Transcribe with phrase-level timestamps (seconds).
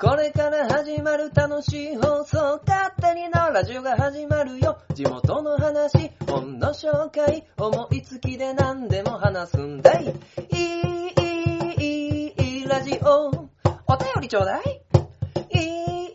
[0.00, 4.78] これから始まる楽しい放送、勝手にのラジオが始まるよ。
[4.94, 10.04] 地元の話、本の紹介、思いつきで何でも話すんだい。
[10.04, 10.10] い
[10.52, 11.14] い、
[11.80, 13.26] いい、いい、ラジオ。
[13.26, 14.82] お便りちょうだい。
[15.50, 16.14] いい、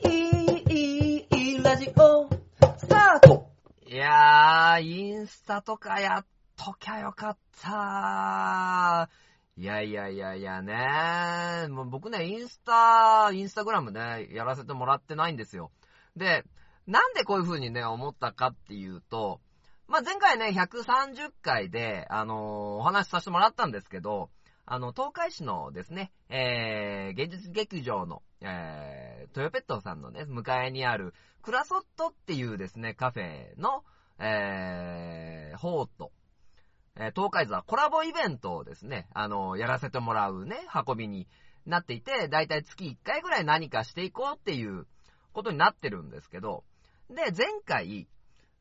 [0.69, 2.29] いい、いい、ラジオ。
[2.77, 3.49] スタート
[3.85, 6.25] いやー、インスタとかやっ
[6.55, 9.09] ときゃよかった
[9.55, 15.71] いやいやいやいやねもう僕ね、インスタ、インスタグラムね、やらせてもらってないんですよ。
[16.15, 16.43] で、
[16.87, 19.41] なんでこういう風にね、思ったかっていうと、
[19.87, 22.37] まあ、前回ね、130回で、あのー
[22.79, 24.31] お話しさせてもらったんですけど、
[24.65, 33.83] あの、東海市のですね、えー、芸術劇場の、えー、トヨペットさんのね、向かいにある、クラソットっていうですね、カフェの、
[34.19, 36.11] えー、ホート、
[36.95, 40.57] えー、東海座コラボイベントをですね、あの、やらせてもらうね、
[40.87, 41.27] 運びに
[41.65, 44.85] なっていて、だいたい月1回ぐらい何かしていこうっていう
[45.33, 46.63] ことになってるんですけど、
[47.09, 48.07] で、前回、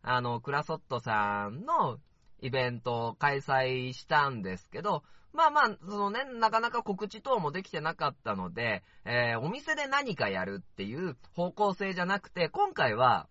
[0.02, 1.98] あの、クラソットさんの
[2.40, 5.02] イベントを開催したんですけど、
[5.34, 13.28] まあまあ、そのね、なかなか告知等もできてなかったので、えー、お店で何かやるっていう方向性じゃなくて、今回は、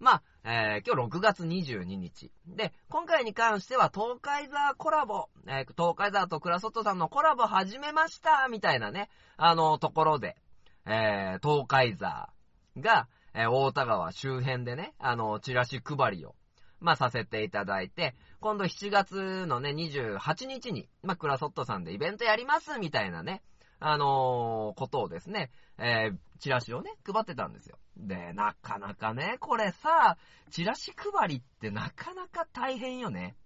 [0.00, 2.30] まあ、えー、今日6月22日。
[2.46, 8.46] で、今回に関しては東海座コラボ、えー、東海座とクラソットさんのコラボ始めました。
[8.50, 10.36] みたいなね、あの、ところで、
[10.84, 12.28] えー、東海座
[12.76, 16.34] が、えー、大田川周辺でね、あの、チラシ配りを、
[16.78, 22.78] まあ、させていただいて、今度7月のね、28日に、まあ、クラソットさんでイベントやります。
[22.78, 23.42] みたいなね、
[23.86, 27.78] あのーことをですね、えー、チラシをね、配ってたんですよ。
[27.98, 30.16] で、なかなかね、これさ、
[30.50, 33.36] チラシ配りってなかなか大変よね。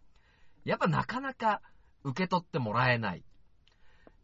[0.65, 1.61] やっぱなかなか
[2.05, 3.25] 受け取ってもらえない。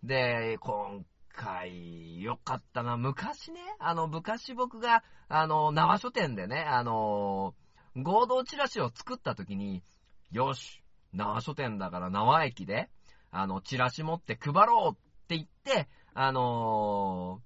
[0.04, 2.96] で、今回、よかったな。
[2.96, 7.54] 昔ね、あの、昔僕が、あの、縄書店でね、あの
[7.96, 9.82] 合同チラシを作った時に、
[10.30, 10.80] よし、
[11.12, 12.88] 縄書店だから縄駅で、
[13.32, 17.40] あの、チラシ持って配ろうって言って、あの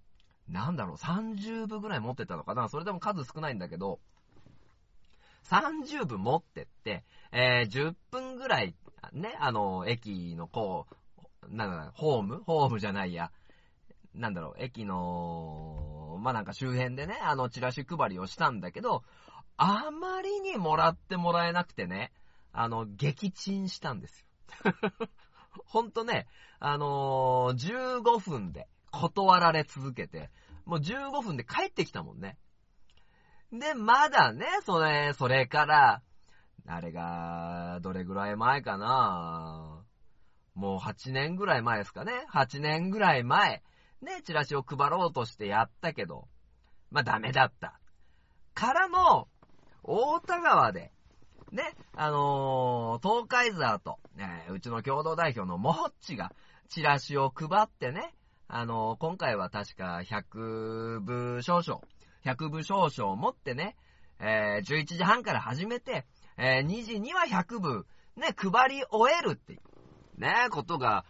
[0.50, 3.98] ー、なんだろう、30部ぐらい持ってたのかなそれでも数少ないんだけど、
[5.44, 8.74] 30部持ってって、えー、10分ぐらい、
[9.12, 12.42] ね、あのー、駅のこう、なんだろう、ホーム？
[12.44, 13.30] ホームじゃないや。
[14.14, 19.02] なんだろう、駅の、まあ、なんか周辺でね、あの、チラシ配りをしたんだけど、
[19.56, 22.12] あまりにもらってもらえなくてね、
[22.52, 24.20] あの、撃沈したんです
[24.64, 24.68] よ。
[25.66, 26.26] ほんとね、
[26.60, 30.30] あのー、15分で断られ続けて、
[30.64, 32.36] もう15分で帰ってきたもんね。
[33.52, 36.02] で、まだね、それ、それから、
[36.66, 39.82] あれが、どれぐらい前かな
[40.54, 42.12] もう8年ぐらい前ですかね。
[42.34, 43.62] 8年ぐらい前。
[44.02, 46.28] ね、チラシを配ろうとしてやったけど、
[46.90, 47.80] まあダメだった。
[48.54, 49.28] からの、
[49.82, 50.92] 大田川で、
[51.52, 56.32] ね、あのー、東海沢と、えうちの共同代表のモッチが、
[56.68, 58.14] チラシを配ってね、
[58.48, 61.80] あのー今回は確か100部少々、
[62.24, 63.76] 100部少々を持ってね、
[64.20, 67.86] えー11時半から始めて、えー2時には100部、
[68.16, 71.04] ね、配り終えるっていう、ね、ことが、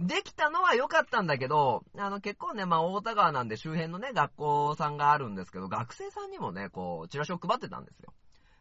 [0.00, 8.12] できたのは良かったんだけど、あの、結構ね、まあ、大田川なんで周辺のね、学校さんがあるんですけど、学生さんにもね、こう、チラシを配ってたんですよ。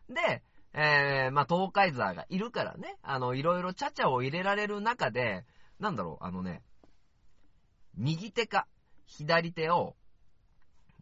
[0.09, 5.45] で、えー、まあ、東海ザーがいるからね、あの、いろいろちゃちゃを入れられる中で、
[5.79, 6.63] なんだろう、あのね、
[7.95, 8.67] 右手か
[9.06, 9.95] 左手を、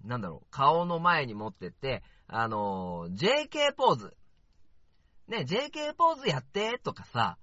[0.04, 4.18] なんだろう、顔の前に持ってって、あの、JK ポーズ。
[5.28, 7.38] ね、JK ポーズやって、とかさ、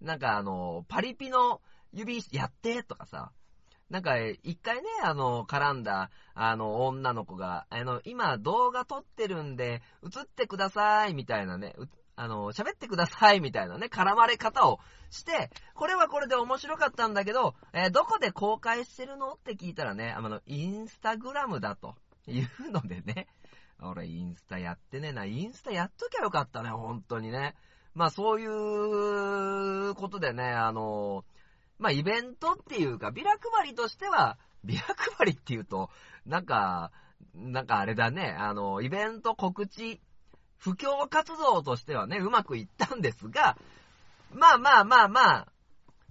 [0.00, 1.60] なんかあの、パリピの
[1.92, 3.30] 指やって、とかさ、
[3.90, 11.74] なんか、一回ね、あの、絡んだ、あの、女の子が、あの、今動画撮ってるんで、映ってください、みたいなね、
[12.14, 19.32] あの、喋ってください、みたいなね、絡まれ方をして、これはこれで面白かったんだけど、えーどこで公開してるの？
[19.32, 21.94] って聞いたらね、あの、インスタグラムだと
[22.26, 23.26] いうのでね、
[23.80, 27.54] 俺インスタやってねえな、インスタやっときゃよかったね、本当にね。
[27.94, 31.24] まあそういうことでね、あの、
[31.78, 34.82] まあイベントっていうか、ビラ配りとしては、 ビラ
[35.16, 35.90] 配りっていうと、
[36.26, 36.90] なんか、
[37.34, 40.00] なんかあれだね、あの、イベント告知、
[40.56, 43.56] 布教活動としてはね、うまくいったんですが、
[44.32, 45.52] まあまあまあまあ、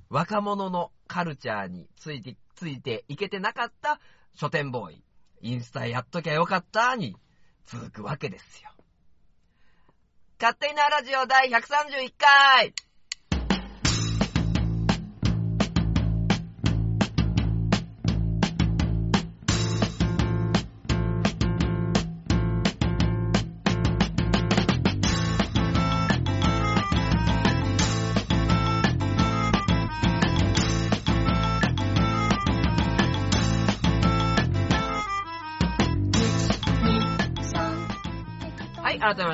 [0.10, 4.00] 若者のカルチャーについて、ついていけてなかった
[4.34, 5.04] 書店ボーイ、
[5.42, 7.16] インスタやっときゃよかったに
[7.66, 8.72] 続くわけですよ。
[10.40, 12.74] 勝手になラジオ第131回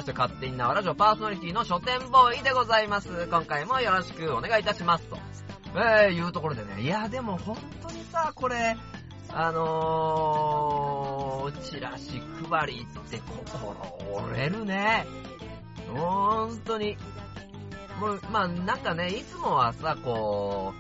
[0.04, 3.28] まして、勝手に縄ラジオパーソナリティの書店ボーイでございます。
[3.30, 5.06] 今回もよろしくお願いいたします。
[5.06, 5.18] と、
[5.76, 8.76] えー、いうところでね、いや、でも本当にさ、これ、
[9.30, 15.06] あのー、チラシ配りって心折れるね。
[15.96, 16.98] 本当に。
[18.02, 20.74] もう、まあ、なんかね、いつもはさ、こ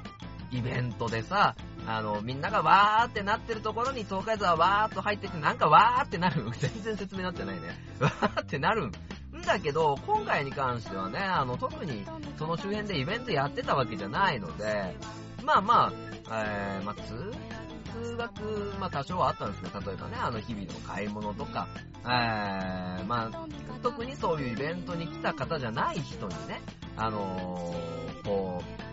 [0.52, 1.56] う、イベントでさ、
[1.88, 6.46] あの、みんながわーってなってるところに東海座はわーっと入ってきて、なんかわーってなる？
[6.60, 7.70] 全然説明になってないね。
[8.00, 8.92] わーってなるん
[9.46, 12.06] だけど、今回に関してはね、あの、特に
[12.38, 14.96] その周辺でイベントやってたわけじゃないので、
[15.44, 15.94] まあまあ、
[16.46, 17.32] えー、まあ、通、
[17.94, 21.68] 通学、まあ多少はあったんですけど、例えばね、あの日々の買い物とか、
[22.06, 23.46] えー、まあ、
[23.82, 26.62] 特にそういうイベントに来た方じゃない人にね、
[26.96, 28.93] あのー、こう、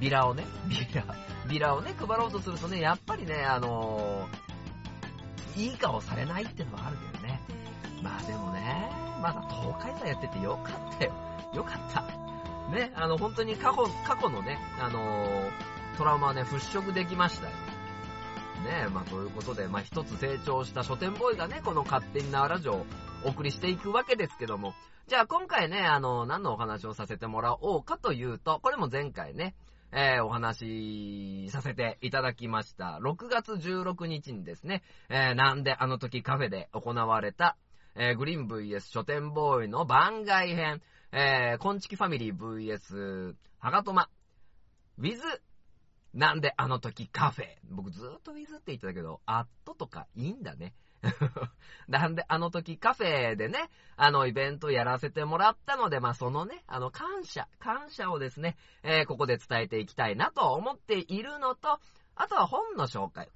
[0.00, 1.04] ビラをね、ビラ、
[1.46, 7.40] ビラをね、配ろうとするとね、やっぱりね、あのー、いい顔されないってのはあるけどね。
[8.02, 11.12] まあでもね、まだ東海座やっててよかったよ。
[11.54, 12.02] よかった。
[12.72, 15.50] ね、あの、本当に過去、過去のね、あのー、
[15.98, 17.52] トラウマはね、払拭できましたよ。
[18.64, 22.86] ねまあということで、まあ一つ成長した書店ボーイがね、この勝手に縄ラジオを
[23.24, 24.74] お送りしていくわけですけども、
[25.08, 29.54] じゃあ今回ね、あの、何のお話をさせてもらおうかというと、これも前回ね、
[29.92, 33.00] えー、お話しさせていただきました。
[33.02, 37.56] 6月16日にですね、えー、なんであの時カフェで行われた、
[37.96, 40.80] えー、グリーン VS 書店ボーイの番外編、
[41.12, 44.08] えー、コンチキファミリー VS ハガトマ、
[44.98, 45.18] with
[46.14, 47.46] なんであの時カフェ。
[47.70, 50.74] 僕ずっと with って言ってたけど、アットとかいいんだね。
[51.88, 61.80] なんであの時カフェでね、あのイベントやらせてもらったので、まあそのね、あの感謝、感謝をですね、えー、ここで伝えていきたいなと思っているのと、
[62.14, 63.30] あとは本の紹介。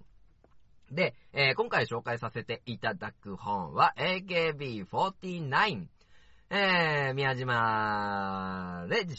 [0.90, 5.88] で、えー、今回紹介させていただく本は AKB49。
[6.50, 9.16] えー、宮島レジ、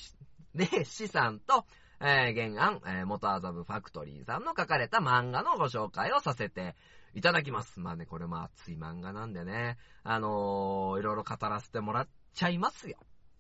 [0.54, 1.66] レシさんと、
[2.00, 6.76] えー、原案、えー、元麻布ファクトリーさんの書かれた漫画のご紹介をさせて
[7.16, 7.80] いただきます。
[7.80, 12.98] まあね、これも熱い漫画なんでね、あのー、いろいろ語らせてもらっちゃいますよ。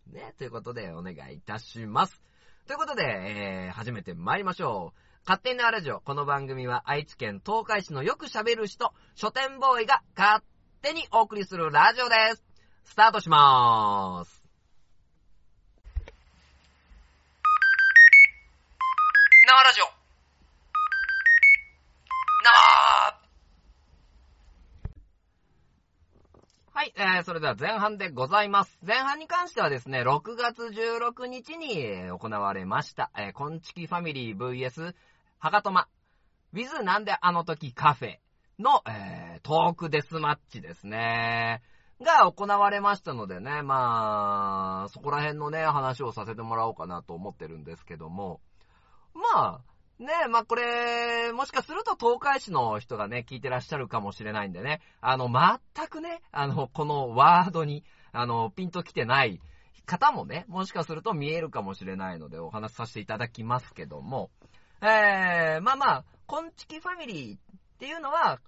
[0.07, 2.21] ね、ということでお願いいたします。
[2.67, 4.99] ということで、えー、始めて参りましょう。
[5.27, 5.99] 勝手になラジオ。
[5.99, 10.41] この番組は愛知県東海市のよく喋る人、書店ボーイが勝
[10.81, 12.43] 手にお送りするラジオです。
[12.85, 14.41] スタートしまーす。
[19.47, 19.85] 生ラジオ。
[22.45, 22.84] 生
[26.77, 28.77] はい、えー、それでは前半でございます。
[28.85, 34.93] 前半に関してはですね、6月16日に行われました、えー、コンチキファミリー VS
[35.39, 35.87] ハガトマ、
[36.53, 38.17] with なんであの時カフェ
[38.59, 41.61] の、えー、トークデスマッチですね。
[42.01, 48.41] が行われましたのでね、まあ、そこら辺のね、話をさせてもらおうかなと思ってるんですけども、
[49.13, 59.39] まあ、ねえまあこれ、もしかすると東海市の人がね、聞いてらっしゃるかもしれないんでね、あの、全くね、あの、このワードに、あの、ピンと来てない
[59.85, 64.31] 方もね、もしかすると見えるかもしれないのでお話しさせていただきますけども、
[64.81, 67.39] えー、まあまあ、コンチキファミリーっ
[67.79, 68.41] ていうのは、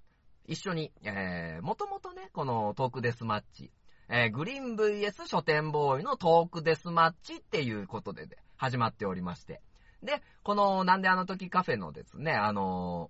[0.48, 3.72] 一緒に、えー、もともとね、このトークデスマッチ、
[4.10, 9.62] えー、グリーン VS 書店ボーイのトークデスマッチっていうことで、で始まっておりまして。
[10.04, 13.10] で、この、なんであの時カフェのですね、あの、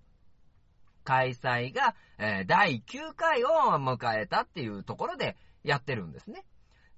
[1.04, 6.44] 開催が、えー、第9回を迎えたっていうところでやってるんですね。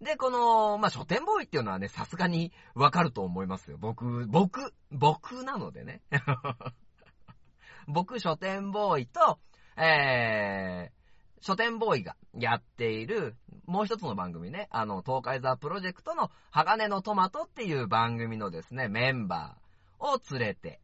[0.01, 3.77] で、この、まあ、書店ボーイっていうのはね、さすがにわかると思いますよ。
[3.79, 6.01] 僕、僕、僕なのでね。
[7.87, 9.39] 僕、書店ボーイと、
[9.77, 19.60] えー、書店ボーイがやっている、もう一つの番組ね、あの、東海ザープロジェクトの鋼のトマトっていう番組のですね、メンバー
[20.01, 20.81] を連れて、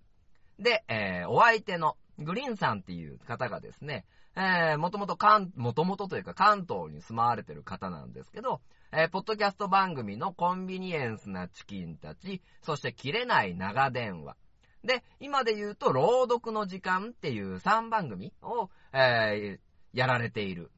[0.58, 4.04] で、えー、お相手のグリーンさんっていう方がですね、
[4.36, 8.60] えー、もともと関、もともとというか関東に住まわれてる方なんですけど、
[8.92, 14.36] えー、ポッドキャスト番組のコンビニエンスなチキンたち、そして切れない長電話。
[14.84, 20.70] で、今で言うと、朗読の時間っていう3番組を、えー、やられている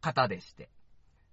[0.00, 0.70] 方でして。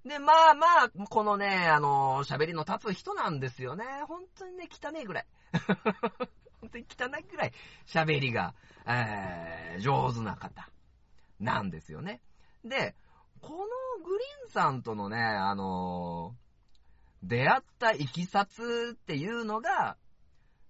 [0.03, 3.85] で、まあまあ、このね、あの、喋りの立つ人なんですよね。
[4.07, 5.25] 本当にね、汚いぐらい。
[6.61, 7.51] 本当に汚いぐらい
[7.85, 8.53] 喋りが、
[8.87, 10.69] えー、上手な方
[11.39, 12.21] なんですよね。
[12.63, 12.95] で、
[13.41, 13.57] この
[14.03, 19.97] グリーンさんとのね、あのー、出会ったいきさつっていうのが、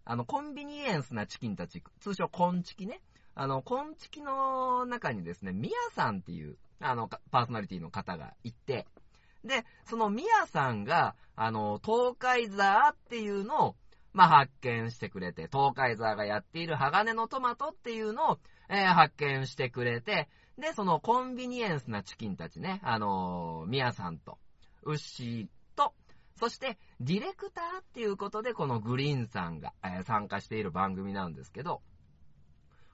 [0.06, 3.01] あの、コンビニエンスなチキンたち、通称コンチキね。
[3.36, 8.88] あの、コンチキの中にですね、ミヤさんっていう、あの、パーソナリティの方がいて、
[9.44, 13.75] で、そのミヤさんが、あの、東海ザーっていうのを、
[14.18, 24.40] まあ、発見してくれて、東海ザーがやっている鋼のトマトっていうのを、えー、発見してくれて、で、そのコンビニエンスなチキンたちね、あのー、ミヤさんと、
[24.82, 25.94] ウッシーと、
[26.40, 31.84] そして、ディレクターっていうことで、このグリーンさんが、えー、参加している番組なんですけど、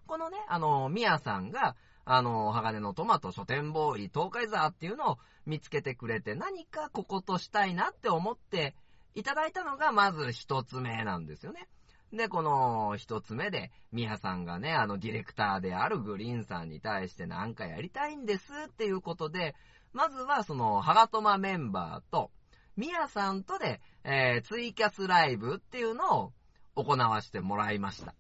[0.06, 8.76] このね、あのー、ミヤさんが、あの、鋼のトマト書店ボーイ、東海座っていうのを見つけてくれて、何かこことしたいなって思って
[9.16, 11.68] いただいたのが、まず一つ目なんですよね。
[12.12, 19.56] で、この一つ目で、ミヤさんがね、あのディレクターであるグリーンさんに対してなんかやりたいんですっていうことで、
[19.94, 22.32] まずはその、ハガトマメンバーと、
[22.76, 26.34] ミヤさんとで、えー、ツイキャスライブっていうのを
[26.76, 28.16] 行わせてもらいました。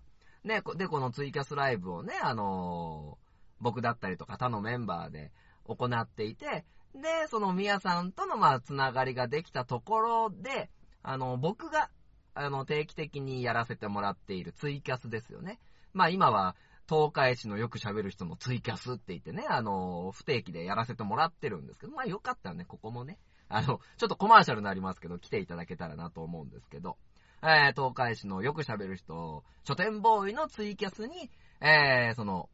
[0.46, 3.24] で、で、このツイキャスライブをね、あのー、
[3.60, 5.32] 僕だったりとか他のメンバーで
[5.66, 10.70] 行っていて、で、そのミヤさんとのまあ、つながりができたところで、
[11.04, 11.90] あの、僕が
[12.36, 15.60] あの、定期的にやらせてもらっているツイキャスですよね。
[15.94, 16.56] まあ今は、
[16.90, 23.20] 東海市のよく喋る人のツイキャスって言ってね、あの、不定期でやらせてもらってるんですけど、まあよかったらね、ここもね、
[23.50, 26.98] あの、ちょっとコマーシャルになりますけど、来ていただけたらなと思うんですけど、
[27.44, 31.30] えー、東海市のよく喋る人、書店ボーイのツイキャスに、
[31.62, 32.50] えー、その、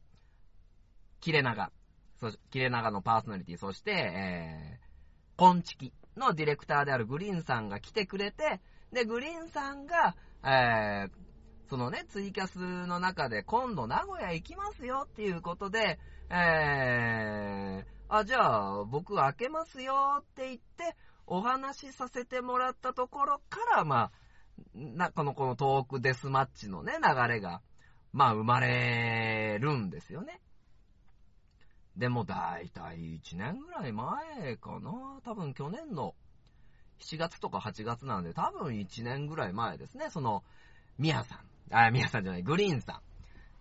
[1.22, 1.72] キレナガ、
[2.20, 8.62] そキレナガのパーソナリティ、そして、えー、コンチキのディレクターであるグリーンさんが来てくれて、
[8.94, 16.00] で、グリーンさんが、えー、そのね、ツイキャスの中で今度名古屋行きますよっていうことで、
[16.30, 20.96] えー、あ、じゃあ僕開けますよって言って
[21.26, 24.12] お話しさせてもらったところから、まあ、
[24.74, 27.62] な、この、このトークデスマッチのね、流れが、
[28.12, 30.42] まあ生まれるんですよね。
[32.00, 35.20] でも大体1年ぐらい前かな。
[35.26, 36.16] 多分去年の
[37.00, 40.44] 7月とか8月なんで、多分1年ぐらい前ですね、その、
[40.98, 43.02] ミヤさん、あ、ミヤさんじゃない、グリーンさ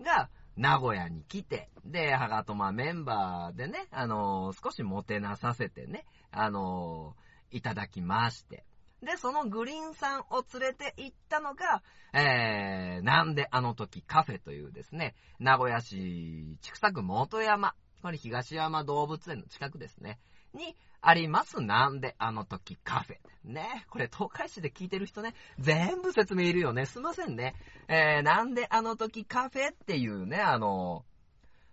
[0.00, 0.04] ん。
[0.04, 8.64] が、名古屋に来て、で、ハガトマメンバーでね、あのー、少しもてなさせてね、あのー、いただきまして。
[9.02, 20.18] で、そのグリーンさんを連れて行ったのが、えー、なんであの時カフェというですね、名古屋市、千種区元山、これ東山動物園の近くですね、
[20.54, 23.16] にありますなんであの時カフェ。
[23.44, 23.86] ね。
[23.90, 26.86] これ東海市で聞いてる人ね、全部説明いるよね。
[26.86, 27.54] すいませんね。
[27.88, 31.04] えー、なんであの時カフェっていうね、あの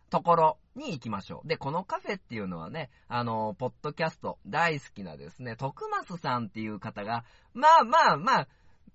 [0.10, 1.48] ところに行きましょう。
[1.48, 8.48] で、このカフェっていうのはね、あの、ポッドキャスト大好きなですね、徳松さんっていう方が、まあまあまあ、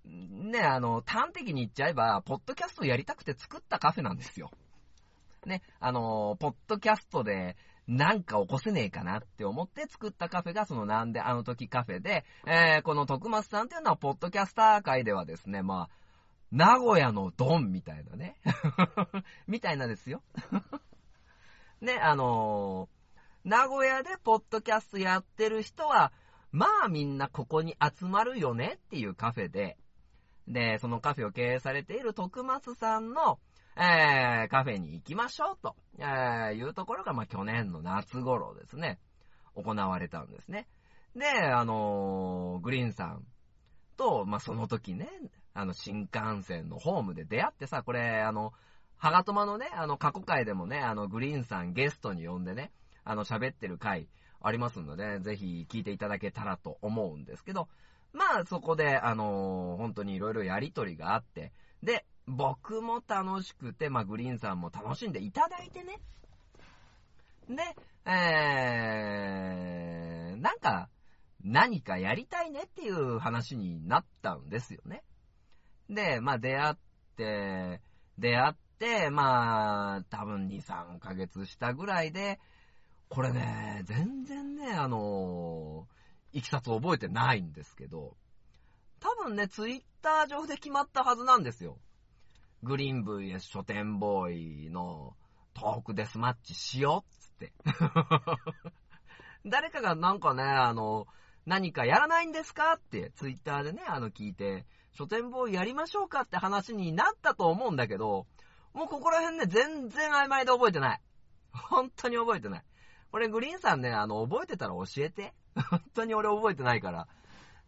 [0.04, 4.50] ね、あの、端的に言っちゃえば、ポッドキャストやりたくて作ったカフェなんですよ。
[5.46, 7.56] ね、あの、ポッドキャストで、
[7.90, 15.90] なんか起こせねえかなって思って作ったカフェがそのなんであの時カフェで、えー、この徳松さんっていうのはポッドキャスター界ではですね、まあ、
[16.52, 18.36] 名古屋のドンみたいなね。
[19.48, 20.22] みたいなですよ。
[21.80, 26.12] ね、あのー、名古屋でポッドキャストやってる人は、
[26.52, 29.78] まあみんなここに集まるよねっていうカフェで、
[30.46, 33.40] で、そのカフェを経営されている徳松さんの、
[33.76, 38.98] えー、カフェに行きましょうと、えー、いうところが、まあ、去年の夏頃ですね、
[39.54, 40.68] 行われたんですね。
[41.16, 43.24] で、あのー、グリーンさん
[43.96, 45.08] と、まあ、その時ね、
[45.54, 48.52] あの、新幹線のホームで出会ってさ、これ、あの、
[48.96, 52.70] ハガトマのね、あの、過去回でもね、あの、グリーンさんゲストに呼んでね、
[53.04, 54.08] あの、喋ってる回
[54.40, 57.68] ありますので、ぜひ聞いていただけたらと思うんですけど、
[58.12, 66.00] まあ、そこで、あのー、本当にいろいろやりとりがあって、で、僕も楽しくて、まあ、グリーンさんも楽しんでいただいてね。
[67.48, 67.62] で、
[68.06, 70.88] えー、なんか、
[71.42, 75.02] 何かやりたいねっていう話になったんですよね。
[75.88, 76.74] で、まあ、出会っ
[77.16, 77.80] て、
[78.18, 82.38] 出会って、まあ、多分2、3ヶ月したぐらいで、
[83.08, 85.88] これね、全然ね、あの
[86.32, 88.16] いきさつ覚えてないんですけど、
[89.00, 91.78] 多分ね、ツイッター上で決まったはずなんですよ。
[92.62, 95.14] グリーン VS 書店ボーイの
[95.54, 97.52] トークデスマッチしようっつって。
[99.46, 101.06] 誰かがなんかね、あの、
[101.46, 108.26] 何かやらないんですかってツイッターでね、あの聞いて、書店ボーイやりましょうかって話になったと思うんだけど、
[108.74, 111.00] もうここら辺ね、全然曖昧で覚えてない。
[111.52, 112.64] 本当に覚えてない。
[113.10, 115.34] これグリーンさんね、あの、覚えてたら教えて。
[115.70, 117.08] 本当に俺覚えてないから。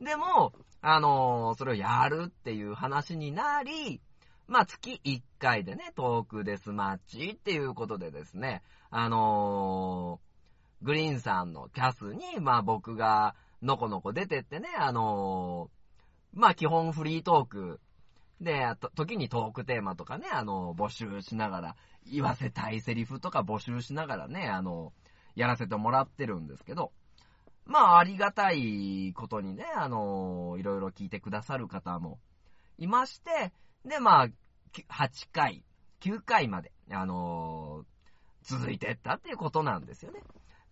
[0.00, 4.00] でも、あのー、それをやるっていう話になり、
[4.49, 15.82] まあ、月1回でね、トークデスマッチっていうことでですね、あのー、グリーンさんのキャスに、まあ僕が、のこのこ出てってね、あのー
[16.34, 17.80] まあ基本フリートーク、
[18.40, 21.76] で、と時にトークテーマとかね、あの、募集しながら、
[22.11, 24.92] 言わせたいセリフとか募集しながらね、あの、
[25.37, 26.92] やらせてもらってるんですけど、
[27.64, 32.18] まあ、ありがたいことにね、あの、いろいろ聞いてくださる方も
[32.78, 33.52] いまして、
[33.84, 35.64] で、まあ、8回、
[36.00, 37.84] 9回まで、あの、
[38.42, 40.20] 続いてったっていうことなんですよね。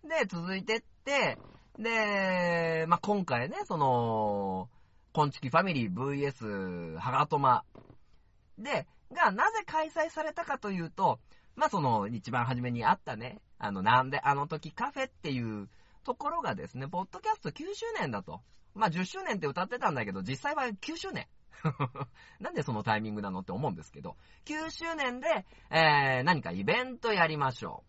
[0.03, 1.37] で、続いてって、
[1.77, 4.69] で、まあ、今回ね、その、
[5.13, 7.63] コンチキファミリー VS ハガトマ
[8.57, 11.19] で、がなぜ開催されたかというと、
[11.55, 15.69] まあ、その一番初めにあったね、あの、なんであの時カフェっていう
[16.03, 18.41] ところがですね、ポッドキャスト9周年だと。
[18.73, 21.27] まあ、10周年って歌ってたんだけど、実際は9周年。
[22.39, 24.15] なんでそのタイミングなのって思うんですけど、
[24.45, 27.83] 9周年で、えー、何かイベントやりましょ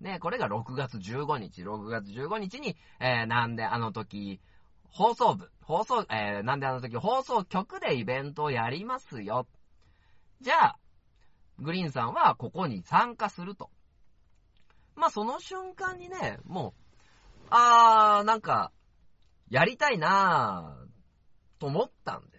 [0.00, 0.04] う。
[0.04, 4.40] ね、これが6月15日、6月15日に、えー、なんであの時、
[4.90, 9.46] 放送部、放送、えー、なんであの時放送局でイベントをやりますよ。
[10.40, 10.78] じゃあ、
[11.58, 13.70] グリーンさんはここに参加すると。
[14.96, 18.72] まあ、その瞬間にね、もう、あー、なんか、
[19.50, 22.33] やりたいなー、と思ったんです。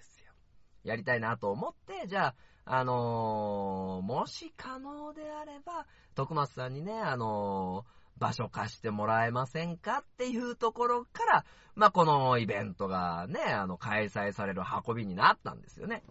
[0.86, 2.36] やりたいなと思って、じゃあ、
[2.78, 16.04] あのー、もし可能であれば、徳松さんにね、あのー、場所貸してもらえませんかっていうところから、まあ、このイベントがね、あの、開催される運びになったんですよね。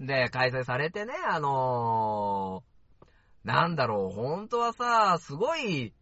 [0.00, 5.94] で、開催されてね、あのー、なんだろう、本当はさ、すごい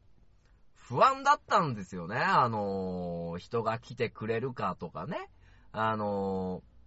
[0.75, 2.17] 不安だったんですよね。
[2.17, 5.31] あの、人が来てくれるかとかね。
[5.73, 6.78] あのー、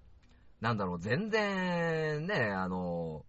[0.62, 3.26] なんだろう、全然ね、あの、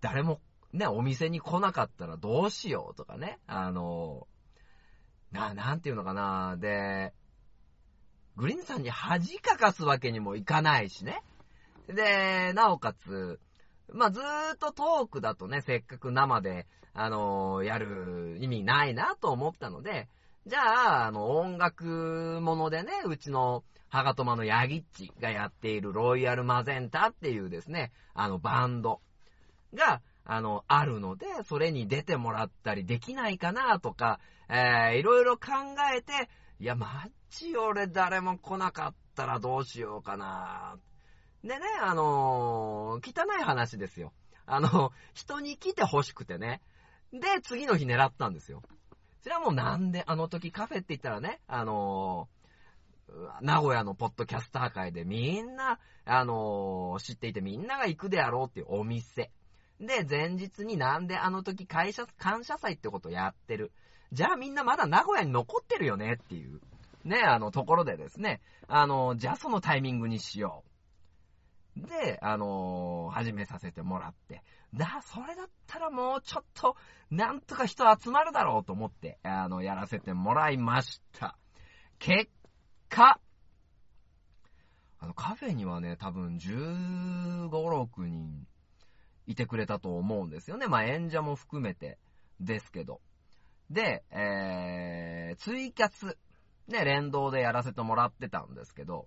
[0.00, 0.40] 誰も
[0.72, 3.38] ね、お店に来なかったらどうしようとかね。
[3.46, 4.26] あの
[5.30, 6.56] な、なんていうのかな。
[6.56, 7.12] で、
[8.36, 11.22] グリーンさんに恥かかすわけにもいかないしね。
[11.86, 13.40] で、なおかつ、
[13.92, 20.08] まあ、ずーっとトークだとね、せっかく生で、あのーやる意味ないなと思ったので、
[20.46, 29.00] じゃあ、あの、音楽ものでね、うちの、ハガトマのヤギッチがやっているロイヤルマゼンタっていうですね、あの、バンド
[29.74, 35.52] が、あの、あるので、それに出てもらったりできないかなとか、えー、いろいろ考
[35.94, 36.28] えて、
[36.60, 40.76] いや、マジ俺誰も来なかったらどうしようかな。
[41.42, 44.12] でね、あのー汚い話ですよ。
[44.44, 46.60] あの、人に来て欲しくてね。
[47.12, 48.62] で、次の日狙ったんですよ。
[49.22, 52.28] それはもうなんであの時カフェって言ったらね、あの
[53.40, 59.30] 名古屋のポッドキャスター界でみんな、あのー知っていてみんなが行くであろうっていうお店。
[59.80, 63.72] で、前日になんであの時会社、感謝祭ってことやってる。
[64.12, 66.60] じゃあみんなまだ名古屋に残ってるよねっていう、
[67.04, 70.64] ね、あのところでですね、あの、じゃあそのタイミングにしよ
[71.76, 71.86] う。
[71.86, 74.42] で、あの始めさせてもらって。
[74.74, 76.76] だ、それだったらもうちょっと、
[77.10, 81.38] なんとか人集まるだろうと思って、あの、やらせてもらいました。
[81.98, 82.30] 結
[82.88, 83.20] 果、
[85.00, 88.46] あの、カフェにはね、多分15、6人
[89.26, 90.66] いてくれたと思うんですよね。
[90.66, 91.98] まあ、演者も含めて
[92.40, 93.00] ですけど。
[93.70, 96.16] で、えー、ツイキャス、
[96.66, 99.06] ね、連動でやらせてもらってたんですけど、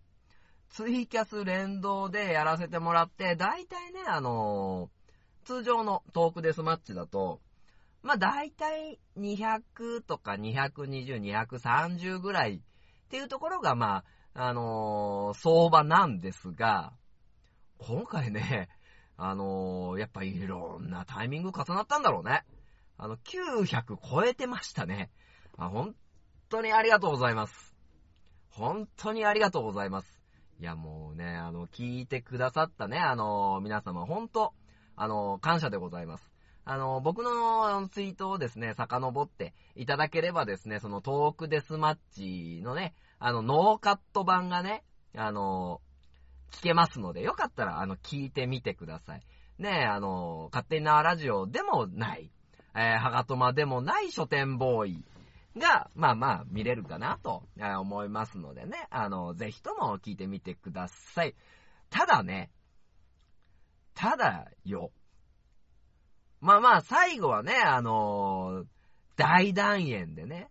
[0.70, 5.02] ツイキャス連動でやらせてもらって、大体ね、あのー
[5.44, 7.41] 通常のトークデスマッチだと、
[8.04, 12.62] まあ大体200とか220、230ぐらい
[13.12, 16.93] っていうところが、まあ、あのー相場なんですが、
[17.78, 18.69] 今回ね、
[19.17, 22.45] あのーやっぱいろんなタイミング重なったんだろうね。
[22.97, 25.12] あの、900超えてましたね。
[25.58, 25.93] あ、本
[26.47, 27.76] 当にありがとうございます。
[28.50, 30.24] 本当にありがとうございます。
[30.62, 34.54] いや、もうね、あの、聞いてくださったね、あの、皆様、本当
[34.95, 36.31] あの、感謝でございます。
[36.63, 44.84] あの、僕のツイートをですね、遡っていただければですね、そのトークデスマッチのね、あの、ノーカット版がね、
[45.15, 45.82] あの、
[46.52, 49.24] 聞けますので、よかったら、あの、聞いてみてください。
[49.58, 52.32] ねあの、勝手に縄ラジオでもない、
[52.76, 55.06] えー、ハガトマでもない書店ボーイ
[55.58, 61.36] が、まあまあ、見れるかなとえー思いますのでね、あの、ぜひとも聞いてみてください。
[61.89, 62.50] ただね、
[63.93, 64.91] ただよ。
[66.42, 68.66] まあまあ、最後はね、あのー
[69.18, 70.50] 大団円でね、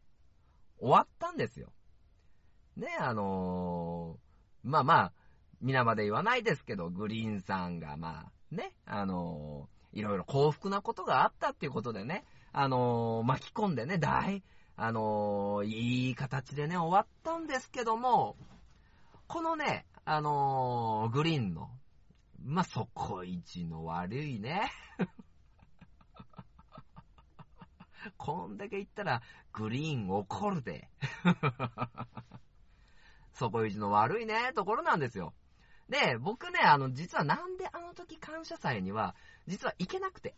[0.79, 1.73] 終わったんですよ。
[2.77, 5.13] ね、あのーまあまあ、
[5.61, 14.45] 皆まで言わないですけど、グリーンさんがまあ、ね、あのーいろいろ幸福なことがあったっていうことでね、あのー巻き込んでね、大、
[14.77, 18.37] あのーいい形でね、終わったんですけども、
[19.27, 21.69] このね、あのーグリーンの、
[22.45, 24.71] まあ、底位置の悪いね。
[28.17, 30.89] こんだけ言ったら、グリーン怒るで。
[33.33, 35.35] 底位置の悪いね、ところなんですよ。
[35.89, 39.15] で、僕ね、あの、実はなんであの時感謝祭には、
[39.47, 40.35] 実は行けなくて。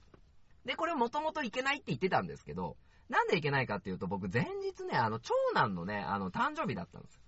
[0.65, 2.77] で、これもともと行けないって言ってたんですけど、
[3.09, 7.21] なんで行けないかっていうと、僕前日ね、あの、長男のね、あの、誕生日だったんです。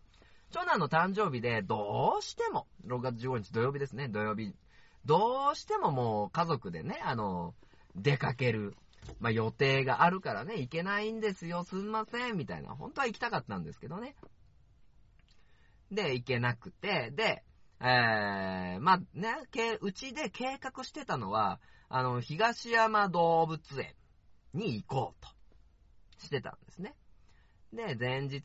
[0.50, 4.54] 長男の誕生日で、どうしても、6月15日土曜日ですね、土曜日、
[5.04, 7.54] どうしてももう家族でね、あの、
[7.96, 8.76] 出かける、
[9.20, 12.74] まあ、予定があるからね、行けないんですよ、すんません、みたいな。
[12.74, 14.16] 本当は行きたかったんですけどね。
[15.90, 17.44] で、行けなくて、で、
[17.80, 19.36] えー、まあね、
[19.80, 23.94] うちで計画してたのは、あの、東山動物園
[24.52, 25.28] に行こうと
[26.24, 26.94] してたんですね。
[27.72, 28.42] で、前日、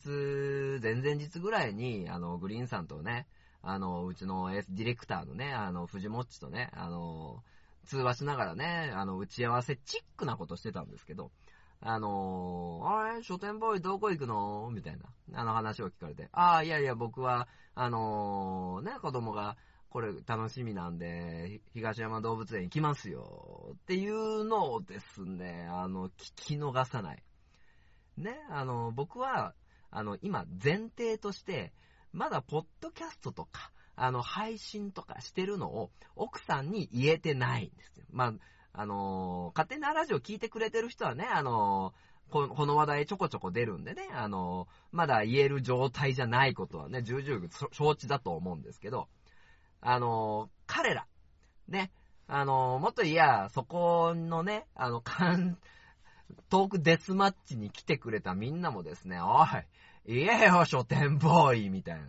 [0.82, 3.26] 前々日ぐらいに、あの、グリーンさんとね、
[3.62, 7.42] あの、うちのエースディレクターのね、あの、藤もっちとね、あの、
[7.90, 11.32] 通話しながらね、あの、打ち合わせチックなことしてたんですけど、
[11.82, 14.70] あのあれ書店ボーイどこ行くの？
[14.70, 19.56] みたいな、あの話を聞かれて、ああ、いやいや、僕は、あのね、子供が、
[19.88, 23.72] これ楽しみなんで、東山動物園行きますよ。
[23.72, 27.24] っていうのをですね、あの、聞き逃さない。
[28.16, 29.54] ね、あの、僕は、
[29.90, 31.72] あの、今、前提として、
[32.12, 38.06] まだ、ポッドキャストとか、あの、配信とかしてるのを、奥さんに言えてないんですよ。
[38.10, 38.32] まあ、
[38.72, 41.92] あの、勝手なラジオ聞いてくれてる人はね、あの、
[42.30, 49.08] ここの話題ちょこちょこ出るんでね、あの、まだ言える状態じゃないことはね、重々承知だと思うんですけど、
[49.82, 51.06] あの、彼ら、
[51.68, 51.92] ね、
[52.26, 55.58] あの、もっと言えば、そこのね、あの、かん、
[56.48, 59.48] トークデスマッチに来てくれたみんなもですね、おい、
[60.06, 62.06] 言えよ、書店ボーイみたいな。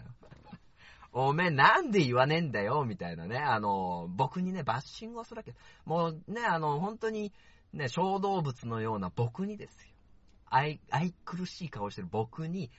[1.13, 5.53] おめえなんで言わねえんだよみたいなね、あの、僕にね、バッシングをするわけ。
[5.85, 7.33] もうね、あの、本当に、
[7.73, 9.91] ね、小動物のような僕にですよ。
[10.45, 12.71] 愛、愛苦しい顔してる僕に、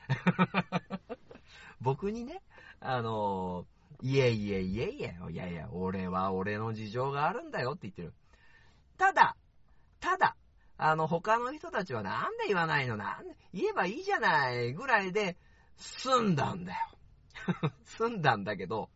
[1.80, 2.42] 僕にね、
[2.80, 3.66] あの、
[4.00, 8.14] いえいえいえいえ、いやいや、俺は俺の事情があるんだよって言ってる。
[8.96, 9.36] ただ、
[10.00, 10.36] ただ、
[10.76, 12.96] あの、他の人たちはなんで言わないの？
[12.96, 15.36] なんで、言えばいいじゃないぐらいで、
[15.76, 16.78] 済んだんだよ。
[17.84, 18.90] 済んだんだけど、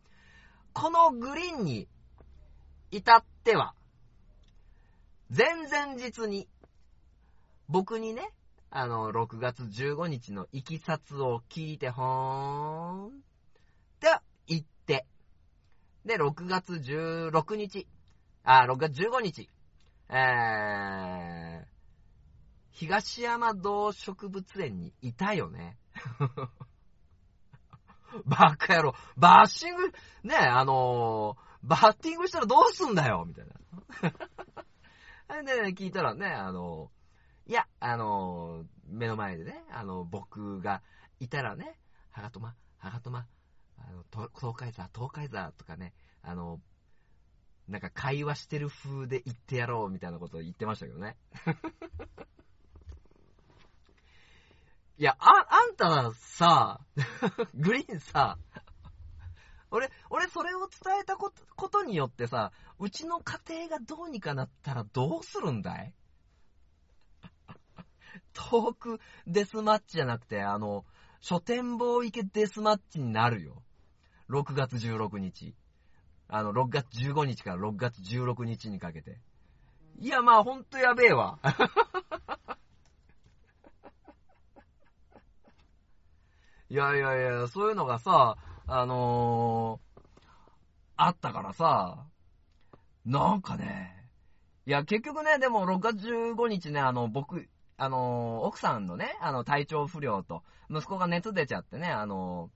[0.73, 1.87] このグリーンに
[2.91, 3.73] 至っては、
[5.35, 6.47] 前々日に、
[7.67, 8.31] 僕にね、
[8.69, 13.11] あの、6月15日のいきさつを聞いて、ほーん、っ
[13.99, 15.05] て言って、
[16.05, 17.87] で、6月16日、
[18.43, 19.49] あ、6月15日、
[20.09, 21.65] えー、
[22.71, 25.77] 東山動植物園にいたよね。
[28.25, 28.95] バカ野郎。
[29.17, 29.91] バッシング、
[30.23, 33.45] ねあのー、バッティングしたらどうすんだよみたい
[35.29, 35.43] な。
[35.43, 40.81] で、ね、聞いたらね、あのー、いや、あのー、目の前でね、あの、僕が
[41.19, 41.79] いたらね、
[42.11, 43.27] はがとま、はがとま、
[43.77, 44.03] あの、
[44.35, 46.61] 東海座、東海座とかね、あの、
[47.67, 51.17] なんか会話してる風で言ってやろうみたいなことを言ってましたけどね。
[54.99, 56.81] いや、あ、あんたさ、
[57.53, 58.39] グリーンさ、
[59.69, 65.93] 俺、俺それを伝えたことことによってさ、うちの家庭がどうにかなったらどうするんだい？
[68.33, 70.83] トークデスマッチじゃなくて、あの、
[71.19, 73.61] 書店坊池デスマッチになるよ。
[74.29, 75.53] 6月16日。
[76.27, 79.19] あの、6月15日から6月16日にかけて。
[79.99, 81.39] いや、まあ、ほんとやべえわ。
[86.69, 88.35] いやいやいや、そういうのがさ、
[88.67, 90.01] あのー、
[90.97, 92.05] あったからさ、
[93.05, 93.93] なんかね、
[94.65, 102.49] いや、結局ね、でも6月15日ね、あの、僕、あのー、奥さんのね、あの、体調不良と、息子が熱出ちゃってね、あの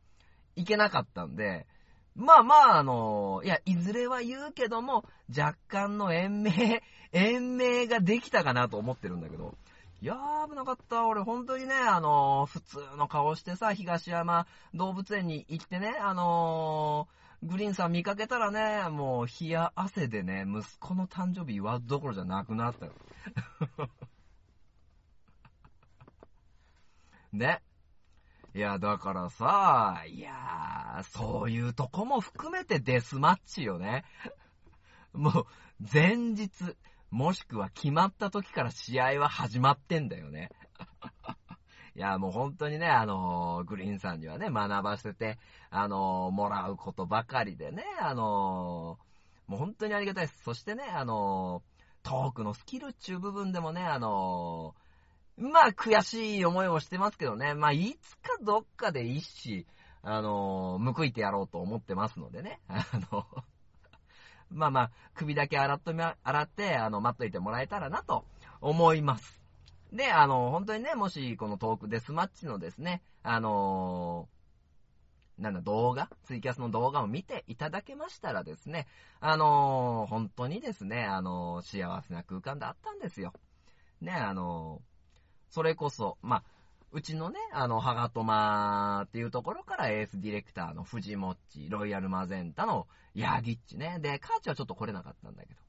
[0.58, 1.66] ー、行けなかったんで、
[2.14, 9.56] まあまあ、あのー、いや、いずれは言うけども、若干の延命、 延命ができたかなと思ってるんだけど、
[10.06, 11.06] やー、危なかった。
[11.06, 22.94] 俺、本当にね、あのー、普通の顔してさ、東山動物園に行ってね、あのー、グリーンさん見かけたらね、もう、冷や汗でね、息子の誕生日祝うどころじゃなくなったよ。
[27.32, 27.62] ね。
[28.54, 34.04] いや、だからさ、いやー、そういうとこも含めてデスマッチよね。
[35.14, 35.46] もう、
[35.92, 36.76] 前日、
[37.12, 40.50] もしくは決まった時から試合は始まってんだよね。
[41.94, 45.38] いや、もう本当にね、あのー、グリーンさんにはね、学ばせて、
[45.70, 50.44] あのー、もらうことばかりでね、あのー、もう本当にありがたいです。
[50.44, 51.62] そしてね、あの
[52.04, 54.74] トークのスキルっていう部分でもね、あの
[55.38, 59.68] まあ、悔しい思いをしてますけどね、まあ、いつかどっかで一し、
[60.04, 63.26] あの報いてやろうと思ってますのでね、あの
[64.52, 68.26] まあまあ、首だけ洗っとみ、洗って、あの、待っといてもらえたらなと
[68.60, 69.42] 思います。
[69.92, 78.88] で、あの、本当にね、もし、このトークデスマッチのですね、あのー、なんだ、動画ツイキャスの動画を見ていただけましたらですね、
[79.20, 83.34] あのー、本当にですね、あのー、幸せな空間であったんですよ。
[84.02, 84.82] ね、あの
[85.50, 86.44] それこそ、まあ、
[86.94, 94.00] うちのね、あの、ハガトマっていうところからエースディレクターの藤もっち、ロイヤルマゼンタのヤギッチね。
[94.00, 95.62] で、カーチはちょっと来れなかったんだけど。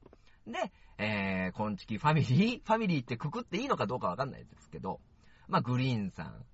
[0.51, 4.99] で、えー、コンチキファミリー ファミリーってくくっていいのかどうかわかんないですけど、
[5.47, 6.45] まあ、グリーンさん。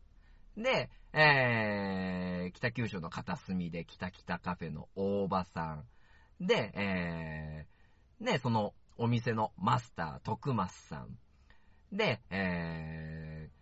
[0.61, 5.83] で、えー、北九州の片隅で北北カフェの大場さ
[6.39, 6.45] ん。
[6.45, 11.17] で、えー、ね、そのお店のマスター、徳松さん。
[11.91, 13.58] で、えー、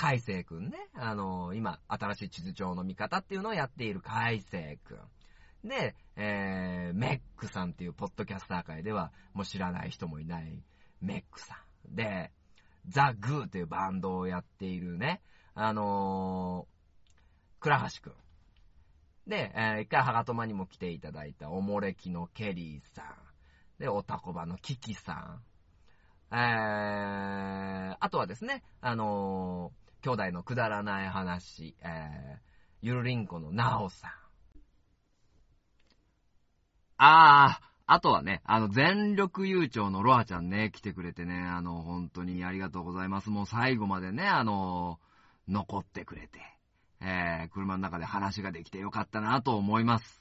[0.00, 0.88] 海星くんね。
[0.94, 5.68] あの、今、新しい地図帳の見方っていうのをやっている海星くん。
[5.68, 10.64] で、えー、メックさんっていうポッドキャスター界では、もう知らない人もいない
[11.02, 11.94] メックさん。
[11.94, 12.32] で、
[12.88, 15.20] ザ・グーというバンドをやっているね、
[15.54, 19.28] あのー、倉橋くん。
[19.28, 23.04] で、えー、一回ハガトマにも来ていただいたおもれきのケリーさん。
[23.78, 25.42] で、おたこばのキキさん。
[26.32, 32.38] えー、あとはですね、あの兄弟のくだらない話、えー、
[32.82, 34.10] ゆるりんこのなおさん。
[36.96, 43.30] あー、あとはね、あの、全力優勝のロアちゃんね、来てくれてね、あの、本当にありがとうございます。
[43.30, 45.00] もう最後までね、あの、
[45.48, 46.40] 残ってくれて、
[47.00, 50.20] えー、車の中で話ができてよかったなと思います。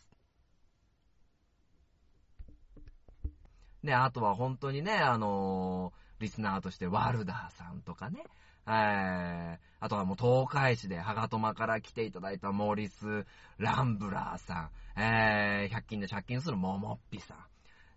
[3.83, 8.23] で、あとは本当にね、あのー、リスナーとしてワルダーさんとかね、
[8.71, 13.25] えー、あとはもう東海市でハガトマから来ていただいたモーリス・
[13.57, 17.33] ランブラーさん、えー、100均で借金するモモッピさ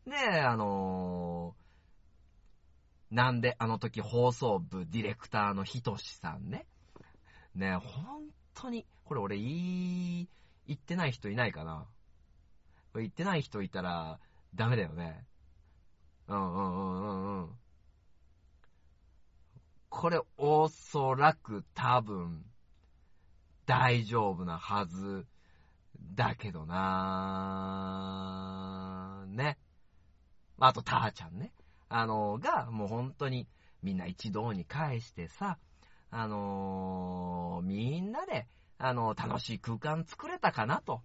[0.06, 0.10] ん。
[0.10, 6.64] で、あのー、なんであの時放送部ディレクターのひとしさんね。
[7.54, 8.22] ね、本
[8.54, 10.28] 当に、これ俺言い、
[10.66, 11.86] 言ってない人いないかな
[12.92, 14.18] これ言ってない人いたら
[14.54, 15.26] ダメだよね。
[16.28, 17.50] うんうんうんうんうん。
[19.92, 22.46] これおそらく多分
[23.66, 25.26] 大丈夫なはず
[26.14, 29.58] だけどなぁね。
[30.58, 31.52] あと、たーちゃんね。
[31.90, 33.46] あの、が、もう本当に
[33.82, 35.58] みんな一堂に返してさ、
[36.10, 41.02] あのー、みんなで、あの、楽しい空間作れたかなと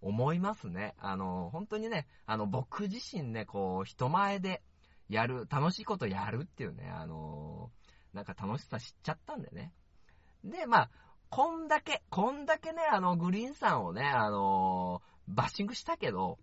[0.00, 0.94] 思いますね。
[0.98, 4.62] あの、本当にね、あの、僕自身ね、こう、人前で
[5.08, 7.72] やる、楽しいことやるっていうね、あの
[8.14, 9.72] なんか楽しさ知っちゃったんでね。
[10.44, 10.90] で、まあ、
[11.30, 16.38] こんだけ、こんだけね、あの、グリーンさんをね、あのー、バッシングしたけど、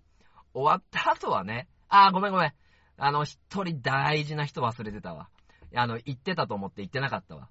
[0.54, 2.54] 終わった後はね、あー、ごめんごめん。
[2.98, 5.30] あの、一人大事な人忘れてたわ。
[5.76, 7.50] あの、言ってたと思って言ってなかったわ。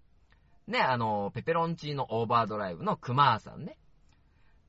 [0.67, 3.77] ね、あの、ペペロンチーノオーバードライブのクマーさんね。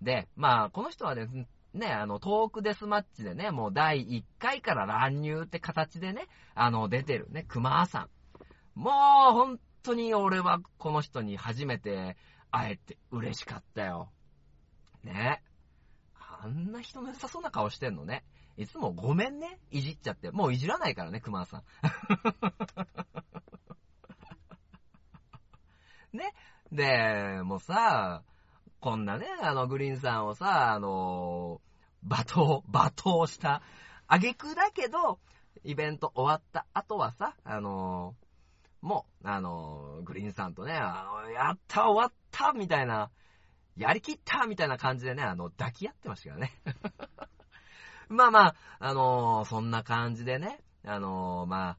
[0.02, 8.10] で、まあ、この人はですね、ね、あの、トークデスマッチでね、もう第1回から乱入って形でね、あの、出てるね、クマーさん。
[8.76, 8.94] もう、
[9.34, 12.18] 本当に俺はこの人に初めて
[12.52, 14.10] 会えて嬉しかったよ。
[15.04, 15.42] ね。
[16.42, 18.24] あんな人の良さそうな顔してんのね。
[18.58, 20.32] いつもごめんね、いじっちゃって。
[20.32, 21.64] もういじらないからね、熊さん。
[26.18, 26.34] ね。
[26.72, 28.24] で、もうさ、
[28.80, 31.62] こんなね、あの、グリーンさんをさ、あの、
[32.08, 33.62] 罵倒、罵倒した、
[34.08, 35.20] あげくだけど、
[35.64, 38.16] イベント終わった後はさ、あの、
[38.86, 43.12] も、あの、グリーンさんとね、あの、やった終わったみたいな、
[43.76, 46.54] やりきったみたいな感じでね、あの、抱き合ってましたからね。
[48.08, 51.78] まあまあ、あのそんな感じでね、あのまあ、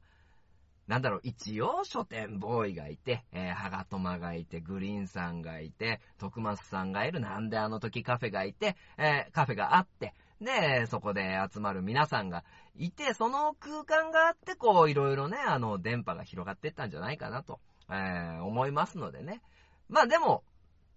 [0.87, 12.43] なんだろう、一応書店ボーイがいて、えー、ハガトマがいて、グリーンさんがいて、徳松さんがいる、なんであの時カフェがいて、えー、カフェがあって、で、そこで集まる皆さんが
[12.75, 19.41] いて、その空間があって、こう、いろいろね、あの、電波が広がっていったんじゃないかなと、えー、思いますのでね。
[19.89, 20.43] まあでも、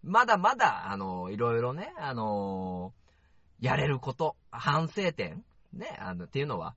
[0.02, 6.74] まだまだ、あの、いろいろね、あのー、やれること、反省点、ね、あの、っていうのは、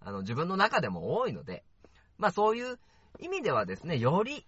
[0.00, 1.64] あの、自分の中でも多いので、
[2.18, 2.78] まあそういう
[3.20, 4.46] 意味ではですね、より